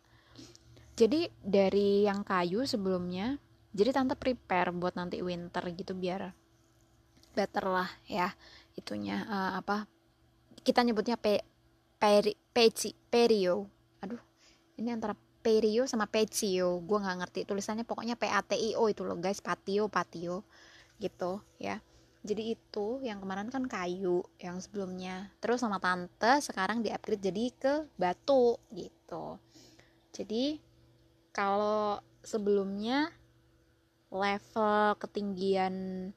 jadi 0.99 1.31
dari 1.39 2.03
yang 2.03 2.27
kayu 2.27 2.67
sebelumnya 2.67 3.39
jadi 3.71 3.95
tante 3.95 4.19
prepare 4.19 4.75
buat 4.75 4.99
nanti 4.99 5.23
winter 5.23 5.63
gitu 5.71 5.95
biar 5.95 6.35
better 7.31 7.63
lah 7.71 7.87
ya 8.03 8.27
itunya 8.75 9.23
uh, 9.23 9.55
apa 9.63 9.87
kita 10.59 10.83
nyebutnya 10.83 11.15
pe, 11.15 11.39
peri, 11.95 12.35
peci 12.35 12.91
perio. 12.91 13.67
Aduh 14.03 14.19
ini 14.75 14.91
antara 14.91 15.15
perio 15.15 15.87
sama 15.87 16.03
pecio 16.05 16.83
gue 16.83 16.97
nggak 16.99 17.17
ngerti 17.23 17.39
tulisannya 17.47 17.87
pokoknya 17.87 18.19
p 18.19 18.27
a 18.27 18.43
t 18.43 18.59
i 18.59 18.75
o 18.75 18.91
itu 18.91 19.07
loh 19.07 19.15
guys 19.15 19.39
patio 19.39 19.87
patio 19.87 20.43
gitu 20.99 21.39
ya. 21.59 21.79
Jadi 22.19 22.51
itu 22.51 22.99
yang 22.99 23.23
kemarin 23.23 23.47
kan 23.47 23.63
kayu 23.63 24.27
yang 24.43 24.59
sebelumnya 24.59 25.31
terus 25.39 25.63
sama 25.63 25.79
tante 25.79 26.43
sekarang 26.43 26.83
di 26.83 26.91
upgrade 26.91 27.23
jadi 27.23 27.45
ke 27.55 27.73
batu 27.95 28.59
gitu. 28.75 29.39
Jadi 30.11 30.59
kalau 31.39 32.03
sebelumnya 32.19 33.15
level 34.11 34.99
ketinggian 34.99 36.11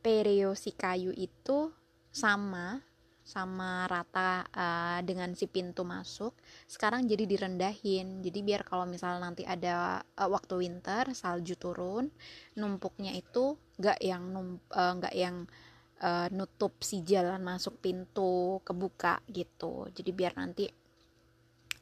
pereo 0.00 0.56
si 0.56 0.72
kayu 0.72 1.12
itu 1.12 1.68
sama 2.08 2.80
sama 3.20 3.84
rata 3.84 4.48
uh, 4.54 5.02
dengan 5.04 5.34
si 5.36 5.50
pintu 5.50 5.84
masuk 5.84 6.32
sekarang 6.64 7.04
jadi 7.04 7.28
direndahin. 7.28 8.24
Jadi 8.24 8.38
biar 8.40 8.64
kalau 8.64 8.88
misal 8.88 9.20
nanti 9.20 9.44
ada 9.44 10.00
uh, 10.00 10.30
waktu 10.30 10.62
winter 10.62 11.10
salju 11.12 11.58
turun 11.60 12.08
numpuknya 12.56 13.12
itu 13.12 13.60
gak 13.76 14.00
yang 14.00 14.30
num 14.32 14.62
uh, 14.72 14.94
gak 14.96 15.12
yang 15.12 15.44
uh, 16.00 16.32
nutup 16.32 16.80
si 16.80 17.04
jalan 17.04 17.44
masuk 17.44 17.76
pintu 17.82 18.64
kebuka 18.64 19.20
gitu. 19.28 19.90
Jadi 19.92 20.10
biar 20.16 20.32
nanti 20.38 20.70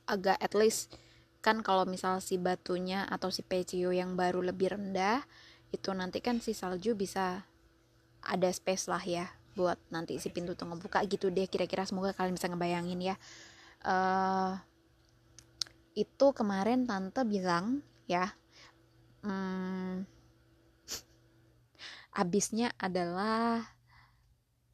agak 0.09 0.41
at 0.43 0.57
least 0.57 0.97
kan 1.45 1.61
kalau 1.61 1.85
misal 1.85 2.25
si 2.25 2.41
batunya 2.41 3.05
atau 3.05 3.29
si 3.29 3.45
pecio 3.45 3.93
yang 3.93 4.17
baru 4.17 4.41
lebih 4.41 4.73
rendah 4.73 5.21
itu 5.77 5.93
nanti 5.93 6.25
kan 6.25 6.41
si 6.41 6.57
salju 6.57 6.97
bisa 6.97 7.45
ada 8.25 8.49
space 8.49 8.89
lah 8.89 9.05
ya 9.05 9.29
buat 9.53 9.77
nanti 9.93 10.17
si 10.17 10.33
pintu 10.33 10.57
tuh 10.57 10.67
ngebuka 10.67 11.05
gitu 11.05 11.29
deh 11.29 11.45
kira-kira. 11.45 11.85
Semoga 11.85 12.17
kalian 12.17 12.35
bisa 12.35 12.49
ngebayangin 12.49 13.13
ya. 13.13 13.17
Uh, 13.85 14.57
itu 15.93 16.27
kemarin 16.33 16.89
tante 16.89 17.23
bilang 17.29 17.85
ya 18.09 18.33
hmm, 19.23 20.03
abisnya 22.17 22.73
adalah 22.81 23.63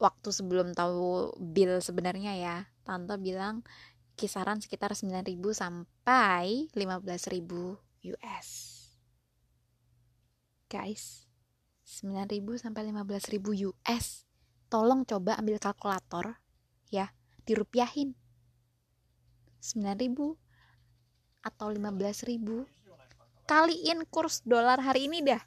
waktu 0.01 0.29
sebelum 0.33 0.73
tahu 0.73 1.35
bill 1.37 1.83
sebenarnya 1.83 2.33
ya. 2.39 2.57
Tante 2.81 3.19
bilang 3.19 3.61
kisaran 4.21 4.61
sekitar 4.61 4.93
9.000 4.93 5.25
sampai 5.49 6.69
15.000 6.77 7.41
US 8.13 8.49
guys 10.69 11.25
9.000 11.89 12.45
sampai 12.61 12.93
15.000 12.93 13.41
US 13.73 14.29
tolong 14.71 15.03
coba 15.03 15.35
ambil 15.35 15.59
kalkulator 15.59 16.39
ya 16.87 17.11
dirupiahin. 17.43 18.15
9000 19.59 20.37
atau 21.41 21.67
15000 21.73 22.69
kaliin 23.49 23.99
kurs 24.07 24.45
dolar 24.47 24.79
hari 24.79 25.11
ini 25.11 25.19
dah. 25.25 25.41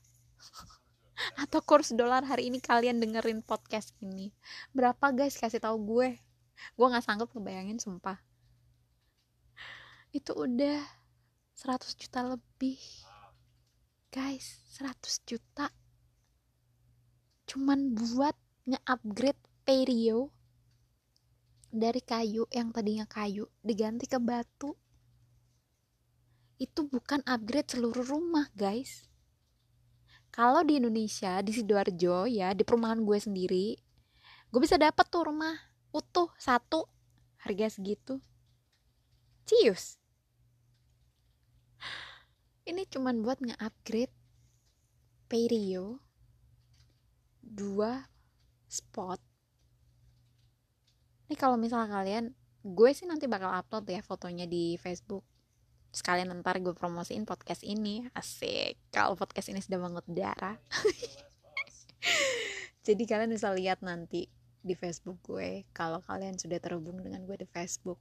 Atau 1.42 1.62
kurs 1.62 1.94
dolar 1.94 2.26
hari 2.26 2.50
ini 2.50 2.58
kalian 2.58 2.98
dengerin 2.98 3.40
podcast 3.40 3.94
ini. 4.02 4.34
Berapa 4.74 5.14
guys? 5.14 5.38
Kasih 5.38 5.62
tahu 5.62 5.78
gue. 5.80 6.18
Gue 6.74 6.86
nggak 6.90 7.06
sanggup 7.06 7.30
ngebayangin 7.32 7.78
sumpah 7.78 8.18
itu 10.14 10.30
udah 10.30 10.78
100 11.58 11.98
juta 11.98 12.22
lebih. 12.22 12.78
Guys 14.14 14.62
100 14.78 15.26
juta. 15.26 15.74
Cuman 17.50 17.98
buat 17.98 18.38
nge-upgrade 18.62 19.42
perio 19.66 20.30
dari 21.66 21.98
kayu 21.98 22.46
yang 22.54 22.70
tadinya 22.70 23.10
kayu 23.10 23.50
diganti 23.58 24.06
ke 24.06 24.22
batu. 24.22 24.78
Itu 26.62 26.86
bukan 26.86 27.26
upgrade 27.26 27.74
seluruh 27.74 28.06
rumah 28.06 28.46
guys. 28.54 29.10
Kalau 30.30 30.62
di 30.62 30.78
Indonesia 30.78 31.42
di 31.42 31.50
sidoarjo 31.50 32.30
ya 32.30 32.54
di 32.54 32.62
perumahan 32.62 33.02
gue 33.02 33.18
sendiri 33.18 33.74
gue 34.54 34.60
bisa 34.62 34.78
dapet 34.78 35.10
tuh 35.10 35.26
rumah 35.26 35.58
utuh 35.90 36.30
satu 36.38 36.86
harga 37.42 37.66
segitu. 37.74 38.22
Cius 39.42 40.03
ini 42.64 42.88
cuman 42.88 43.20
buat 43.20 43.44
nge-upgrade 43.44 44.12
perio 45.28 46.00
dua 47.44 48.08
spot. 48.68 49.20
Ini 51.28 51.36
kalau 51.36 51.60
misalnya 51.60 51.92
kalian 51.92 52.24
gue 52.64 52.90
sih 52.96 53.04
nanti 53.04 53.28
bakal 53.28 53.52
upload 53.52 53.84
ya 53.88 54.00
fotonya 54.00 54.48
di 54.48 54.80
Facebook. 54.80 55.24
Sekalian 55.92 56.32
ntar 56.40 56.58
gue 56.64 56.72
promosiin 56.72 57.28
podcast 57.28 57.60
ini. 57.62 58.08
Asik. 58.16 58.80
Kalau 58.88 59.12
podcast 59.14 59.52
ini 59.52 59.60
sudah 59.60 59.78
mengudara 59.78 60.56
jadi 62.86 63.02
kalian 63.04 63.32
bisa 63.32 63.52
lihat 63.52 63.80
nanti 63.80 64.28
di 64.64 64.72
Facebook 64.72 65.20
gue 65.24 65.68
kalau 65.76 66.00
kalian 66.04 66.40
sudah 66.40 66.56
terhubung 66.56 66.96
dengan 67.04 67.28
gue 67.28 67.36
di 67.36 67.48
Facebook. 67.48 68.00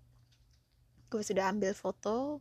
Gue 1.11 1.19
sudah 1.19 1.51
ambil 1.51 1.75
foto. 1.75 2.39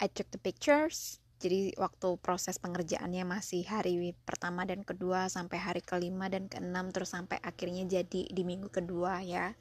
I 0.00 0.08
took 0.08 0.32
the 0.32 0.40
pictures 0.40 1.20
jadi 1.40 1.72
waktu 1.80 2.20
proses 2.20 2.60
pengerjaannya 2.60 3.24
masih 3.24 3.64
hari 3.64 4.12
pertama 4.28 4.68
dan 4.68 4.84
kedua 4.84 5.32
sampai 5.32 5.56
hari 5.56 5.80
kelima 5.80 6.28
dan 6.28 6.52
keenam 6.52 6.92
terus 6.92 7.16
sampai 7.16 7.40
akhirnya 7.40 7.88
jadi 7.88 8.28
di 8.28 8.42
minggu 8.44 8.68
kedua 8.68 9.24
ya. 9.24 9.56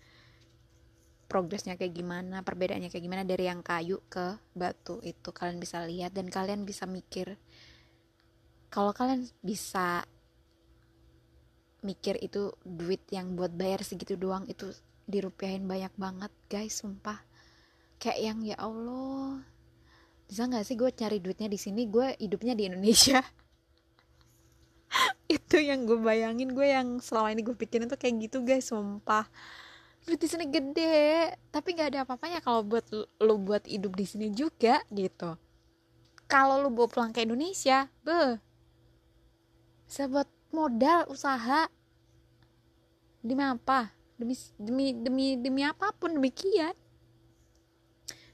Progresnya 1.31 1.79
kayak 1.79 1.95
gimana 1.95 2.43
perbedaannya 2.43 2.91
kayak 2.91 3.05
gimana 3.07 3.23
dari 3.23 3.47
yang 3.47 3.63
kayu 3.63 4.03
ke 4.11 4.35
batu 4.51 4.99
itu 5.07 5.31
kalian 5.31 5.63
bisa 5.63 5.79
lihat 5.87 6.11
dan 6.11 6.27
kalian 6.27 6.67
bisa 6.67 6.83
mikir. 6.83 7.39
Kalau 8.67 8.91
kalian 8.91 9.23
bisa 9.39 10.03
mikir 11.79 12.19
itu 12.19 12.51
duit 12.67 13.07
yang 13.07 13.39
buat 13.39 13.55
bayar 13.55 13.87
segitu 13.87 14.19
doang 14.19 14.43
itu 14.51 14.67
dirupiahin 15.07 15.63
banyak 15.63 15.95
banget 15.95 16.33
guys 16.51 16.83
sumpah. 16.83 17.23
Kayak 18.03 18.19
yang 18.19 18.39
ya 18.43 18.59
Allah 18.59 19.47
bisa 20.29 20.45
nggak 20.45 20.61
sih 20.61 20.77
gue 20.77 20.93
cari 20.93 21.17
duitnya 21.17 21.49
di 21.49 21.57
sini? 21.57 21.89
Gue 21.89 22.13
hidupnya 22.21 22.53
di 22.53 22.69
Indonesia. 22.69 23.17
Itu 25.25 25.57
yang 25.57 25.89
gue 25.89 25.97
bayangin. 25.97 26.53
Gue 26.53 26.69
yang 26.69 27.01
selama 27.01 27.33
ini 27.33 27.41
gue 27.41 27.57
pikirin 27.57 27.89
tuh 27.89 27.97
kayak 27.97 28.29
gitu 28.29 28.45
guys. 28.45 28.69
Sumpah. 28.69 29.25
Duit 30.05 30.21
di 30.21 30.29
sini 30.29 30.45
gede. 30.45 31.33
Tapi 31.49 31.73
nggak 31.73 31.89
ada 31.97 31.99
apa-apanya 32.05 32.45
kalau 32.45 32.61
buat 32.61 32.85
lo 32.93 33.35
buat 33.41 33.65
hidup 33.65 33.97
di 33.97 34.05
sini 34.05 34.29
juga 34.29 34.85
gitu. 34.93 35.33
Kalau 36.29 36.61
lo 36.61 36.69
bawa 36.69 36.85
pulang 36.85 37.09
ke 37.09 37.25
Indonesia 37.25 37.89
be 38.05 38.37
bisa 39.89 40.05
modal 40.53 41.09
usaha. 41.09 41.65
Demi 43.25 43.41
apa? 43.41 43.89
Demi 44.13 44.37
demi 44.61 44.85
demi 44.93 45.25
demi 45.41 45.61
apa 45.65 45.89
pun 45.97 46.13
demikian 46.13 46.77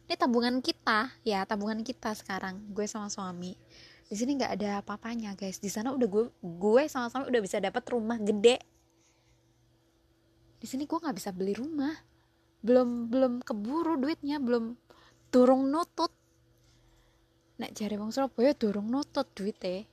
ini 0.06 0.14
tabungan 0.14 0.62
kita 0.62 1.10
ya 1.26 1.42
tabungan 1.50 1.82
kita 1.82 2.14
sekarang 2.14 2.62
gue 2.70 2.86
sama 2.86 3.10
suami. 3.10 3.58
Di 4.06 4.14
sini 4.14 4.38
nggak 4.38 4.54
ada 4.62 4.70
apa-apanya 4.86 5.34
guys. 5.34 5.58
Di 5.58 5.70
sana 5.70 5.90
udah 5.90 6.06
gue 6.06 6.30
gue 6.42 6.84
sama 6.86 7.10
suami 7.10 7.26
udah 7.34 7.42
bisa 7.42 7.58
dapat 7.58 7.82
rumah 7.90 8.22
gede. 8.22 8.62
Di 10.62 10.68
sini 10.70 10.86
gue 10.86 10.98
nggak 10.98 11.18
bisa 11.18 11.34
beli 11.34 11.58
rumah. 11.58 11.94
Belum 12.62 13.10
belum 13.10 13.42
keburu 13.42 13.98
duitnya 13.98 14.38
belum 14.38 14.78
turung 15.34 15.74
nutut. 15.74 16.14
Nek 17.58 17.74
jari 17.74 17.98
bang 17.98 18.12
Surabaya 18.14 18.54
durung 18.54 18.94
nutut 18.94 19.26
duit 19.34 19.58
eh 19.66 19.90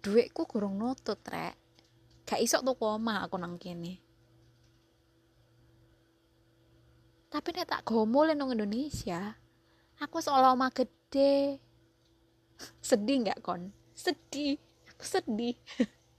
duitku 0.00 0.48
kurang 0.48 0.80
nutut 0.80 1.20
rek. 1.28 1.60
Gak 2.24 2.40
iso 2.40 2.64
tuh 2.64 2.78
koma 2.78 3.20
aku 3.26 3.36
nang 3.36 3.60
tapi 7.32 7.48
nek 7.56 7.64
tak 7.64 7.88
gomolin 7.88 8.36
nang 8.36 8.52
Indonesia 8.52 9.40
aku 10.00 10.22
seolah 10.22 10.54
omah 10.56 10.72
gede. 10.72 11.60
Sedih 12.84 13.26
nggak 13.26 13.42
kon? 13.42 13.74
Sedih. 13.92 14.56
Aku 14.94 15.04
sedih. 15.04 15.58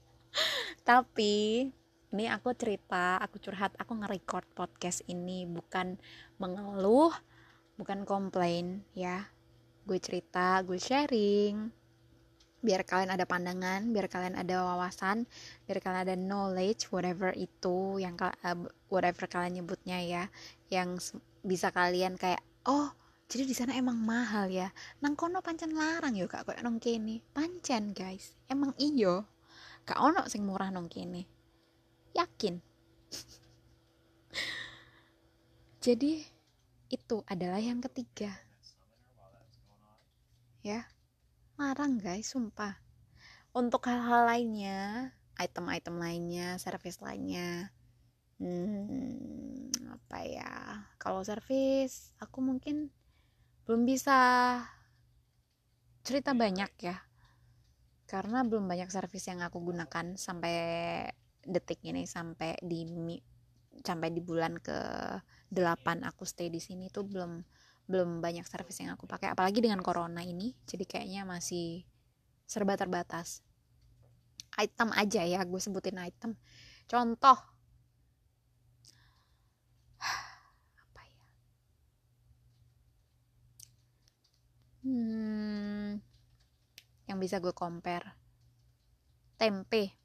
Tapi 0.88 1.66
ini 2.14 2.30
aku 2.30 2.54
cerita 2.54 3.18
aku 3.18 3.42
curhat 3.42 3.74
aku 3.74 3.98
nge-record 3.98 4.46
podcast 4.54 5.02
ini 5.10 5.50
bukan 5.50 5.98
mengeluh 6.38 7.10
bukan 7.74 8.06
komplain 8.06 8.86
ya. 8.94 9.26
Gue 9.82 9.98
cerita 9.98 10.62
gue 10.62 10.78
sharing. 10.78 11.74
Biar 12.64 12.86
kalian 12.86 13.12
ada 13.12 13.26
pandangan 13.26 13.90
biar 13.90 14.06
kalian 14.08 14.38
ada 14.38 14.62
wawasan 14.62 15.26
biar 15.66 15.82
kalian 15.82 16.02
ada 16.06 16.16
knowledge 16.16 16.88
whatever 16.94 17.34
itu 17.34 17.98
yang 18.00 18.14
uh, 18.20 18.32
whatever 18.88 19.26
kalian 19.26 19.64
nyebutnya 19.64 19.98
ya. 20.04 20.24
Yang 20.70 21.18
bisa 21.42 21.74
kalian 21.74 22.14
kayak 22.14 22.40
oh 22.64 22.94
jadi 23.24 23.48
di 23.48 23.56
sana 23.56 23.72
emang 23.72 23.96
mahal 23.96 24.52
ya. 24.52 24.68
Nang 25.00 25.16
kono 25.16 25.40
pancen 25.40 25.72
larang 25.72 26.12
yo 26.12 26.28
kak 26.28 26.44
kok 26.44 26.60
nong 26.60 26.76
kene. 26.76 27.24
Pancen 27.32 27.96
guys. 27.96 28.36
Emang 28.46 28.76
iyo. 28.76 29.24
Kak 29.88 30.00
ono 30.00 30.28
sing 30.28 30.44
murah 30.44 30.68
nong 30.68 30.92
kene. 30.92 31.24
Yakin? 32.12 32.60
Jadi 35.84 36.20
itu 36.92 37.16
adalah 37.24 37.60
yang 37.60 37.80
ketiga. 37.80 38.32
Ya. 40.60 40.84
Larang 41.56 41.96
guys 41.96 42.28
sumpah. 42.28 42.76
Untuk 43.56 43.88
hal-hal 43.88 44.28
lainnya 44.28 45.12
item-item 45.38 45.98
lainnya 45.98 46.58
service 46.58 47.00
lainnya 47.00 47.72
hmm, 48.38 49.72
apa 49.90 50.18
ya? 50.28 50.52
Kalau 51.00 51.24
service 51.24 52.12
aku 52.20 52.44
mungkin 52.44 52.92
belum 53.64 53.88
bisa 53.88 54.18
cerita 56.04 56.36
banyak 56.36 56.72
ya. 56.84 56.96
Karena 58.04 58.44
belum 58.44 58.68
banyak 58.68 58.92
servis 58.92 59.24
yang 59.26 59.40
aku 59.40 59.58
gunakan 59.64 60.14
sampai 60.20 60.56
detik 61.44 61.80
ini 61.84 62.04
sampai 62.04 62.56
di 62.60 62.84
sampai 63.84 64.08
di 64.12 64.20
bulan 64.20 64.60
ke 64.60 64.78
8 65.50 66.04
aku 66.04 66.24
stay 66.24 66.48
di 66.48 66.60
sini 66.60 66.88
tuh 66.92 67.04
belum 67.04 67.42
belum 67.84 68.20
banyak 68.20 68.44
servis 68.44 68.80
yang 68.84 68.96
aku 68.96 69.08
pakai. 69.08 69.32
Apalagi 69.32 69.64
dengan 69.64 69.80
corona 69.80 70.20
ini 70.20 70.52
jadi 70.68 70.84
kayaknya 70.84 71.24
masih 71.24 71.84
serba 72.44 72.76
terbatas. 72.76 73.40
Item 74.60 74.92
aja 74.92 75.24
ya 75.24 75.40
gue 75.42 75.60
sebutin 75.60 75.98
item. 76.00 76.36
Contoh 76.84 77.53
hmm, 84.84 85.98
yang 87.08 87.18
bisa 87.18 87.40
gue 87.40 87.56
compare. 87.56 88.14
Tempe. 89.40 89.96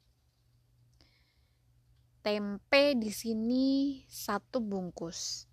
Tempe 2.20 2.82
di 2.96 3.12
sini 3.12 4.00
satu 4.08 4.60
bungkus. 4.60 5.48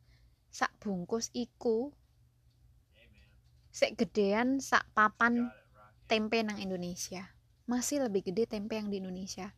Sak 0.51 0.73
bungkus 0.81 1.29
iku 1.35 1.91
sek 3.77 3.93
gedean 3.93 4.57
sak 4.57 4.89
papan 4.97 5.53
tempe 6.09 6.41
nang 6.41 6.57
Indonesia. 6.57 7.29
Masih 7.69 8.09
lebih 8.09 8.31
gede 8.31 8.49
tempe 8.49 8.79
yang 8.79 8.89
di 8.89 8.97
Indonesia. 8.97 9.53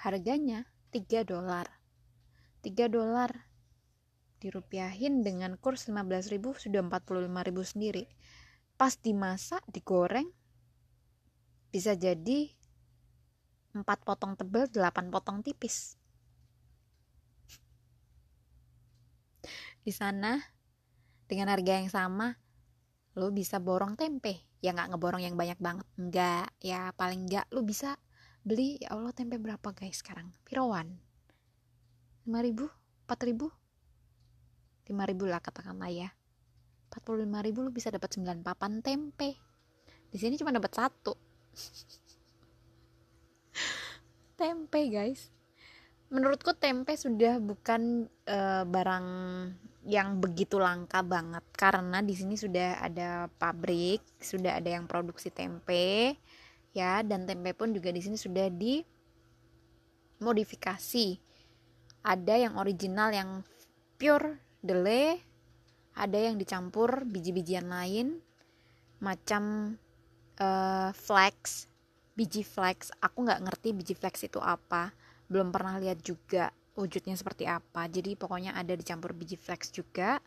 Harganya 0.00 0.66
3 0.90 1.22
dolar. 1.22 1.68
3 2.64 2.88
dolar 2.88 3.49
dirupiahin 4.40 5.20
dengan 5.20 5.60
kurs 5.60 5.86
15.000 5.86 6.40
sudah 6.40 6.80
45.000 6.80 7.28
sendiri. 7.62 8.04
Pas 8.80 8.96
dimasak 8.96 9.60
digoreng 9.68 10.26
bisa 11.70 11.94
jadi 11.94 12.50
4 13.76 13.84
potong 13.84 14.34
tebal 14.34 14.66
8 14.66 15.12
potong 15.12 15.44
tipis. 15.44 15.94
Di 19.80 19.92
sana 19.94 20.40
dengan 21.30 21.52
harga 21.52 21.78
yang 21.78 21.92
sama 21.92 22.34
lo 23.14 23.30
bisa 23.30 23.62
borong 23.62 23.94
tempe. 23.94 24.48
Ya 24.64 24.74
nggak 24.74 24.96
ngeborong 24.96 25.22
yang 25.22 25.36
banyak 25.38 25.60
banget. 25.62 25.86
Enggak 25.94 26.48
ya 26.58 26.90
paling 26.96 27.28
enggak 27.28 27.46
lo 27.54 27.62
bisa 27.62 28.00
beli 28.40 28.80
ya 28.80 28.96
Allah 28.96 29.12
tempe 29.12 29.36
berapa 29.36 29.70
guys 29.76 30.00
sekarang? 30.00 30.32
Pirawan. 30.48 30.96
5000 32.24 32.80
4000 33.10 33.59
5000 34.90 35.30
lah 35.30 35.38
katakanlah 35.38 35.94
ya. 35.94 36.10
45 36.90 37.46
ribu 37.46 37.62
lu 37.62 37.70
bisa 37.70 37.94
dapat 37.94 38.18
9 38.18 38.42
papan 38.42 38.82
tempe. 38.82 39.38
Di 40.10 40.18
sini 40.18 40.34
cuma 40.34 40.50
dapat 40.50 40.74
satu. 40.74 41.14
Tempe 44.40 44.80
guys. 44.90 45.30
Menurutku 46.10 46.58
tempe 46.58 46.98
sudah 46.98 47.38
bukan 47.38 48.10
uh, 48.26 48.66
barang 48.66 49.06
yang 49.86 50.18
begitu 50.18 50.58
langka 50.58 51.06
banget. 51.06 51.46
Karena 51.54 52.02
di 52.02 52.18
sini 52.18 52.34
sudah 52.34 52.82
ada 52.82 53.30
pabrik 53.30 54.02
sudah 54.18 54.58
ada 54.58 54.74
yang 54.74 54.90
produksi 54.90 55.30
tempe 55.30 56.18
ya. 56.74 57.06
Dan 57.06 57.30
tempe 57.30 57.54
pun 57.54 57.70
juga 57.70 57.94
di 57.94 58.02
sini 58.02 58.18
sudah 58.18 58.50
dimodifikasi. 58.50 61.14
Ada 62.02 62.34
yang 62.48 62.56
original 62.58 63.14
yang 63.14 63.46
pure 64.00 64.49
dele 64.60 65.20
ada 65.96 66.16
yang 66.16 66.38
dicampur 66.40 67.04
biji-bijian 67.04 67.66
lain 67.66 68.20
macam 69.00 69.74
uh, 70.40 70.90
flax 70.92 71.66
biji 72.14 72.44
flax. 72.44 72.92
Aku 73.00 73.24
nggak 73.24 73.40
ngerti 73.48 73.68
biji 73.72 73.94
flax 73.96 74.24
itu 74.24 74.38
apa. 74.40 74.92
Belum 75.26 75.48
pernah 75.48 75.80
lihat 75.80 76.04
juga 76.04 76.52
wujudnya 76.76 77.16
seperti 77.16 77.48
apa. 77.48 77.88
Jadi 77.88 78.14
pokoknya 78.16 78.52
ada 78.52 78.76
dicampur 78.76 79.16
biji 79.16 79.40
flax 79.40 79.72
juga. 79.72 80.20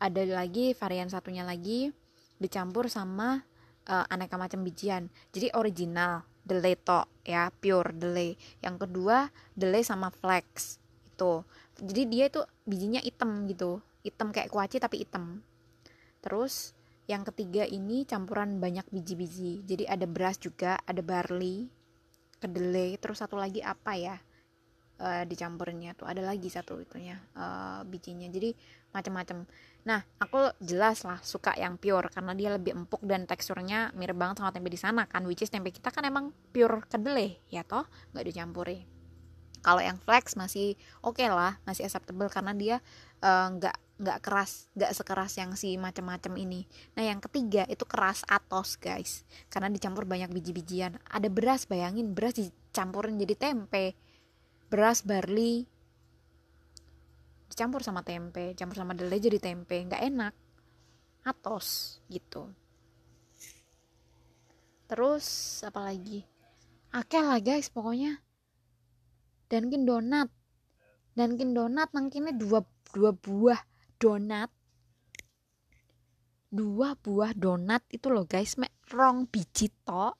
Ada 0.00 0.26
lagi 0.26 0.74
varian 0.74 1.06
satunya 1.06 1.46
lagi 1.46 1.92
dicampur 2.40 2.90
sama 2.90 3.44
uh, 3.86 4.04
aneka 4.10 4.40
macam 4.40 4.64
bijian. 4.64 5.12
Jadi 5.30 5.52
original 5.54 6.24
delay 6.44 6.76
to 6.76 7.00
ya 7.24 7.48
pure 7.56 7.96
delay 7.96 8.36
yang 8.60 8.76
kedua 8.76 9.32
delay 9.56 9.80
sama 9.80 10.12
flax 10.12 10.76
itu 11.08 11.40
jadi 11.80 12.02
dia 12.06 12.24
itu 12.30 12.40
bijinya 12.62 13.02
hitam 13.02 13.50
gitu. 13.50 13.82
Hitam 14.06 14.30
kayak 14.30 14.52
kuaci 14.52 14.78
tapi 14.78 15.02
hitam. 15.02 15.42
Terus 16.22 16.76
yang 17.10 17.26
ketiga 17.26 17.66
ini 17.66 18.06
campuran 18.06 18.62
banyak 18.62 18.86
biji-biji. 18.88 19.66
Jadi 19.66 19.84
ada 19.84 20.06
beras 20.06 20.38
juga 20.38 20.78
ada 20.86 21.02
barley 21.02 21.66
kedelai. 22.38 22.96
Terus 23.00 23.20
satu 23.20 23.34
lagi 23.34 23.58
apa 23.58 23.92
ya 23.98 24.16
uh, 25.02 25.24
dicampurinnya 25.26 25.98
tuh? 25.98 26.06
Ada 26.06 26.22
lagi 26.22 26.46
satu 26.46 26.78
itunya 26.78 27.18
uh, 27.34 27.82
bijinya. 27.82 28.30
Jadi 28.30 28.54
macam-macam. 28.94 29.42
Nah 29.84 30.00
aku 30.22 30.54
jelas 30.62 31.02
lah 31.02 31.18
suka 31.26 31.58
yang 31.58 31.76
pure 31.76 32.06
karena 32.08 32.32
dia 32.38 32.54
lebih 32.54 32.72
empuk 32.86 33.02
dan 33.02 33.26
teksturnya 33.26 33.90
mirip 33.98 34.14
banget 34.14 34.40
sama 34.40 34.54
tempe 34.54 34.70
di 34.70 34.78
sana 34.78 35.04
kan 35.10 35.26
which 35.26 35.42
is 35.42 35.50
tempe 35.50 35.74
kita 35.74 35.90
kan 35.90 36.06
emang 36.06 36.30
pure 36.54 36.86
kedelai 36.86 37.34
ya 37.50 37.66
toh? 37.66 37.84
Nggak 38.14 38.24
dicampuri 38.30 38.93
kalau 39.64 39.80
yang 39.80 39.96
flex 39.96 40.36
masih 40.36 40.76
oke 41.00 41.16
okay 41.16 41.32
lah 41.32 41.56
masih 41.64 41.88
acceptable 41.88 42.28
karena 42.28 42.52
dia 42.52 42.76
eh, 43.24 43.46
nggak 43.56 43.72
uh, 43.72 43.82
nggak 43.94 44.18
keras 44.20 44.68
nggak 44.74 44.92
sekeras 44.92 45.32
yang 45.40 45.56
si 45.56 45.80
macam-macam 45.80 46.34
ini. 46.36 46.68
Nah 46.98 47.08
yang 47.08 47.22
ketiga 47.24 47.64
itu 47.70 47.88
keras 47.88 48.26
atos 48.28 48.76
guys. 48.76 49.24
Karena 49.48 49.72
dicampur 49.72 50.04
banyak 50.04 50.28
biji-bijian. 50.34 51.00
Ada 51.08 51.32
beras 51.32 51.64
bayangin 51.64 52.12
beras 52.12 52.36
campurin 52.74 53.16
jadi 53.16 53.38
tempe. 53.38 53.96
Beras 54.68 55.00
barley 55.06 55.64
dicampur 57.48 57.86
sama 57.86 58.02
tempe 58.02 58.58
campur 58.58 58.82
sama 58.82 58.92
delai 58.92 59.22
jadi 59.22 59.38
tempe. 59.38 59.78
Nggak 59.80 60.02
enak. 60.04 60.34
Atos 61.24 61.98
gitu. 62.12 62.50
Terus 64.90 65.26
apa 65.64 65.80
lagi? 65.86 66.26
Akeh 66.90 67.22
lah 67.22 67.38
guys 67.38 67.70
pokoknya 67.70 68.23
Dunkin 69.54 69.86
donat. 69.86 70.26
Dunkin 71.14 71.54
donat 71.54 71.94
nangkinnya 71.94 72.34
dua 72.34 72.66
dua 72.90 73.14
buah 73.14 73.62
donat. 74.02 74.50
Dua 76.50 76.98
buah 76.98 77.30
donat 77.38 77.86
itu 77.94 78.10
loh 78.10 78.26
guys. 78.26 78.58
Mek 78.58 78.74
rong 78.90 79.30
biji 79.30 79.70
tok. 79.86 80.18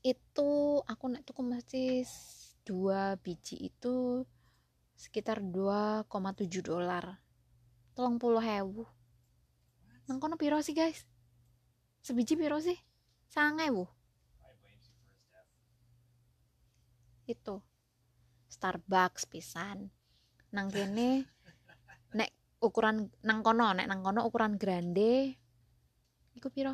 Itu 0.00 0.80
aku 0.88 1.04
nek 1.12 1.28
tuku 1.28 1.44
masih 1.44 2.08
dua 2.64 3.20
biji 3.20 3.68
itu 3.68 4.24
sekitar 4.96 5.44
2,7 5.44 6.08
dolar. 6.64 7.20
Tolong 7.92 8.16
puluh 8.16 8.40
hewu 8.40 8.88
nang 10.04 10.20
kono 10.20 10.36
piro 10.36 10.60
sih 10.60 10.76
guys? 10.76 11.08
Sebiji 12.04 12.36
piro 12.36 12.60
sih? 12.60 12.76
Sangat 13.28 13.72
bu 13.72 13.88
itu 17.24 17.56
Starbucks 18.64 19.28
pisan. 19.28 19.92
Nang 20.56 20.72
kene 20.72 21.28
nek 22.16 22.32
ukuran 22.64 23.12
nang 23.20 23.44
kono 23.44 23.76
nek 23.76 23.84
nang 23.84 24.00
kono 24.00 24.24
ukuran 24.24 24.56
grande 24.56 25.36
iku 26.32 26.48
piro? 26.48 26.72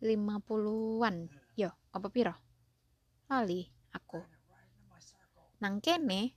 50-an 0.00 1.28
yo 1.60 1.68
apa 1.92 2.08
piro? 2.08 2.32
Kali 3.28 3.68
aku. 3.92 4.24
Nang 5.60 5.84
kene 5.84 6.32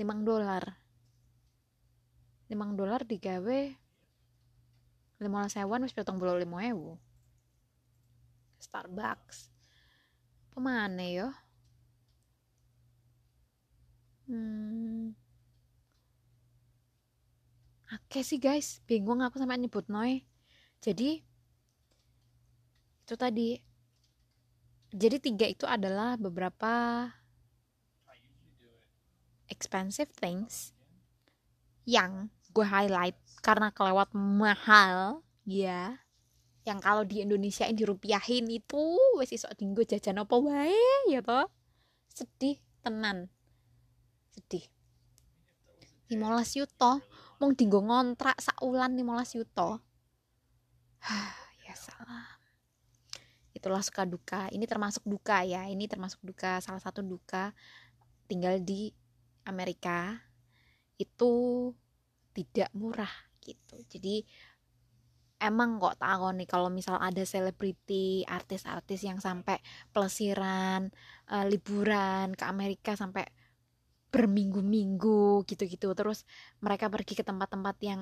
dolar. 0.24 0.64
5 2.48 2.56
dolar 2.72 3.04
digawe 3.04 3.60
15 5.20 5.28
sewan 5.60 5.84
wis 5.84 5.92
petong 5.92 6.16
bulu 6.16 6.40
ewu. 6.40 6.96
Starbucks. 8.64 9.52
Pemane 10.56 11.12
yo 11.12 11.28
hmm. 14.30 15.10
Oke 17.90 18.22
sih 18.22 18.38
guys. 18.38 18.78
Bingung 18.86 19.18
aku 19.18 19.42
sampai 19.42 19.58
nyebut 19.58 19.90
noy 19.90 20.22
jadi 20.80 21.20
itu 23.04 23.14
tadi. 23.18 23.60
Jadi 24.90 25.16
tiga 25.22 25.46
itu 25.46 25.68
adalah 25.70 26.18
beberapa 26.18 27.06
expensive 29.46 30.10
things 30.10 30.74
yang 31.86 32.30
gue 32.50 32.66
highlight 32.66 33.14
karena 33.44 33.70
kelewat 33.70 34.10
mahal. 34.14 35.22
Ya 35.46 36.00
yang 36.68 36.78
kalau 36.78 37.02
di 37.08 37.24
Indonesia 37.24 37.64
ini 37.64 37.82
dirupiahin 37.82 38.46
itu 38.52 39.00
wes 39.16 39.32
iso 39.32 39.48
dinggo 39.56 39.80
jajan 39.82 40.22
apa 40.22 40.36
wae 40.36 40.76
ya 41.08 41.24
toh? 41.24 41.48
Sedih 42.12 42.60
tenan 42.84 43.32
sedih. 44.34 44.64
15 46.10 46.58
yuto. 46.58 47.02
Mung 47.38 47.54
dinggo 47.54 47.80
ngontrak 47.80 48.36
saulan 48.42 48.98
15 48.98 49.38
yuto. 49.38 49.78
Ya 51.70 51.78
salah. 51.78 52.26
Itulah 53.54 53.78
suka 53.78 54.02
duka. 54.02 54.50
Ini 54.50 54.66
termasuk 54.66 55.06
duka 55.06 55.46
ya. 55.46 55.70
Ini 55.70 55.86
termasuk 55.86 56.18
duka. 56.26 56.58
Salah 56.58 56.82
satu 56.82 57.06
duka. 57.06 57.54
Tinggal 58.26 58.58
di 58.58 58.90
Amerika. 59.46 60.18
Itu 60.98 61.70
tidak 62.34 62.74
murah 62.74 63.10
gitu. 63.38 63.78
Jadi 63.86 64.26
emang 65.40 65.80
kok 65.80 65.96
tahu 65.96 66.36
nih 66.36 66.44
kalau 66.44 66.68
misal 66.68 67.00
ada 67.00 67.24
selebriti 67.24 68.22
artis-artis 68.28 69.00
yang 69.08 69.18
sampai 69.18 69.56
pelesiran 69.88 70.92
uh, 71.32 71.44
liburan 71.48 72.36
ke 72.36 72.44
Amerika 72.44 72.92
sampai 72.92 73.24
berminggu-minggu 74.10 75.46
gitu-gitu. 75.46 75.94
Terus 75.94 76.26
mereka 76.60 76.90
pergi 76.90 77.14
ke 77.18 77.24
tempat-tempat 77.24 77.76
yang 77.82 78.00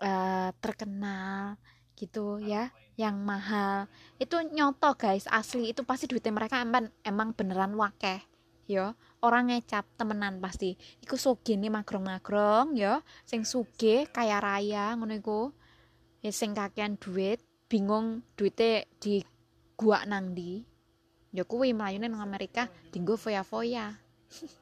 uh, 0.00 0.50
terkenal 0.58 1.58
gitu 1.98 2.40
ya 2.40 2.72
yang 2.96 3.20
mahal. 3.20 3.90
Itu 4.16 4.40
nyoto 4.40 4.96
guys 4.96 5.28
asli. 5.28 5.70
Itu 5.74 5.84
pasti 5.84 6.08
duitnya 6.08 6.32
mereka 6.32 6.62
emang 6.64 6.88
emang 7.04 7.36
beneran 7.36 7.76
wakeh 7.76 8.22
yo. 8.70 8.96
Orang 9.20 9.52
ngecap 9.52 9.84
temenan 10.00 10.40
pasti. 10.40 10.78
Iku 11.04 11.18
nih 11.44 11.68
magrong-magrong 11.68 12.72
yo. 12.78 13.04
Sing 13.28 13.44
suge 13.44 14.08
kaya 14.08 14.40
raya 14.40 14.96
ngono 14.96 15.12
iku. 15.18 15.52
Ya 16.24 16.32
sing 16.32 16.56
kakean 16.56 16.96
duit 16.96 17.44
bingung 17.70 18.26
duitnya 18.34 18.84
di 18.98 19.22
gua 19.78 20.02
nang 20.04 20.34
di 20.34 20.60
ya 21.30 21.46
kuwi 21.46 21.70
mlayune 21.70 22.10
nang 22.10 22.20
Amerika 22.20 22.66
dinggo 22.90 23.14
foya-foya 23.14 23.94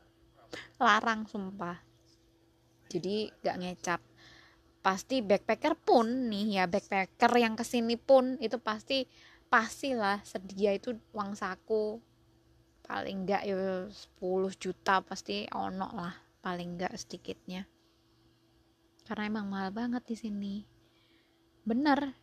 larang 0.78 1.26
sumpah. 1.28 1.76
Jadi 2.88 3.28
gak 3.44 3.58
ngecap. 3.60 4.00
Pasti 4.80 5.20
backpacker 5.20 5.76
pun 5.76 6.30
nih 6.32 6.62
ya 6.62 6.64
backpacker 6.64 7.32
yang 7.36 7.58
ke 7.58 7.66
sini 7.66 8.00
pun 8.00 8.40
itu 8.40 8.56
pasti 8.56 9.04
pastilah 9.52 10.24
sedia 10.24 10.72
itu 10.72 10.96
uang 11.12 11.36
saku. 11.36 12.00
Paling 12.88 13.28
enggak 13.28 13.44
ya 13.44 13.84
10 13.84 14.16
juta 14.56 15.04
pasti 15.04 15.44
ono 15.52 15.92
lah 15.92 16.14
paling 16.40 16.78
enggak 16.78 16.96
sedikitnya. 16.96 17.68
Karena 19.04 19.28
emang 19.28 19.52
mahal 19.52 19.68
banget 19.74 20.08
di 20.08 20.16
sini. 20.16 20.54
Bener 21.68 22.16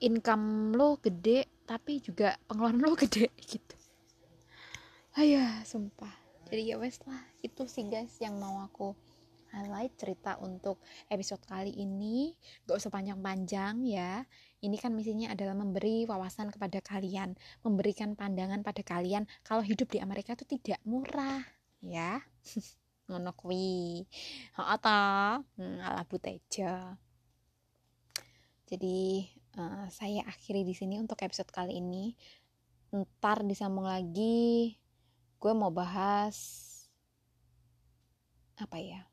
income 0.00 0.72
lo 0.72 0.96
gede 0.98 1.62
tapi 1.68 2.00
juga 2.00 2.40
pengeluaran 2.48 2.80
lo 2.80 2.96
gede 2.96 3.28
gitu. 3.52 3.76
Ayah 5.20 5.60
sumpah 5.68 6.21
jadi 6.52 6.62
ya 6.68 6.76
wes 6.76 7.00
lah 7.08 7.24
itu 7.40 7.64
sih 7.64 7.88
guys 7.88 8.12
yang 8.20 8.36
mau 8.36 8.60
aku 8.60 8.92
highlight 9.56 9.96
cerita 9.96 10.36
untuk 10.40 10.80
episode 11.08 11.40
kali 11.44 11.72
ini. 11.76 12.32
Gak 12.64 12.76
usah 12.80 12.88
panjang-panjang 12.88 13.84
ya. 13.84 14.24
Ini 14.64 14.76
kan 14.80 14.96
misinya 14.96 15.32
adalah 15.32 15.52
memberi 15.52 16.08
wawasan 16.08 16.48
kepada 16.52 16.80
kalian 16.80 17.36
memberikan 17.64 18.16
pandangan 18.16 18.64
pada 18.64 18.80
kalian 18.84 19.28
kalau 19.44 19.60
hidup 19.60 19.92
di 19.92 20.00
Amerika 20.00 20.32
itu 20.36 20.44
tidak 20.56 20.80
murah 20.84 21.40
ya. 21.80 22.20
Ngono 23.08 23.32
ta? 24.80 25.40
Hmm, 25.56 25.76
ala 25.80 26.04
buteja 26.08 26.96
jadi 28.72 29.28
uh, 29.60 29.84
saya 29.92 30.24
akhiri 30.24 30.64
di 30.64 30.72
sini 30.72 30.96
untuk 30.96 31.20
episode 31.20 31.52
kali 31.52 31.76
ini. 31.76 32.16
Ntar 32.88 33.44
disambung 33.44 33.84
lagi 33.84 34.80
gue 35.42 35.50
mau 35.58 35.74
bahas 35.74 36.38
apa 38.54 38.78
ya? 38.78 39.10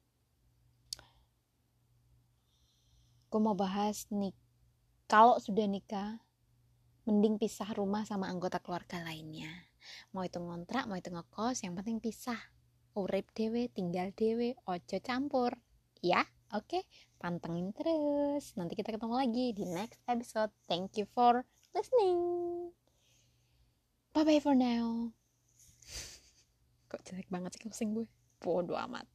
Gue 3.33 3.41
mau 3.41 3.57
bahas 3.57 4.05
nih 4.13 4.37
kalau 5.09 5.41
sudah 5.41 5.65
nikah 5.65 6.21
mending 7.09 7.41
pisah 7.41 7.73
rumah 7.73 8.05
sama 8.05 8.29
anggota 8.29 8.61
keluarga 8.61 9.01
lainnya. 9.01 9.49
Mau 10.13 10.21
itu 10.21 10.37
ngontrak 10.37 10.85
mau 10.85 11.01
itu 11.01 11.09
ngekos 11.09 11.65
yang 11.65 11.73
penting 11.73 11.97
pisah. 11.97 12.37
Urip 12.93 13.33
dewe 13.33 13.73
tinggal 13.73 14.13
dewe 14.13 14.53
ojo 14.69 15.01
campur. 15.01 15.57
Ya 16.05 16.29
oke 16.53 16.77
okay? 16.77 16.83
pantengin 17.17 17.73
terus. 17.73 18.53
Nanti 18.53 18.77
kita 18.77 18.93
ketemu 18.93 19.17
lagi 19.17 19.49
di 19.57 19.65
next 19.65 19.97
episode. 20.05 20.53
Thank 20.69 20.93
you 21.01 21.09
for 21.09 21.41
listening. 21.73 22.69
Bye 24.13 24.29
bye 24.29 24.37
for 24.37 24.53
now 24.53 25.17
kok 26.89 27.05
jelek 27.05 27.29
banget 27.29 27.55
sih 27.55 27.61
closing 27.61 27.93
gue? 27.93 28.05
Bodoh 28.41 28.75
amat 28.89 29.05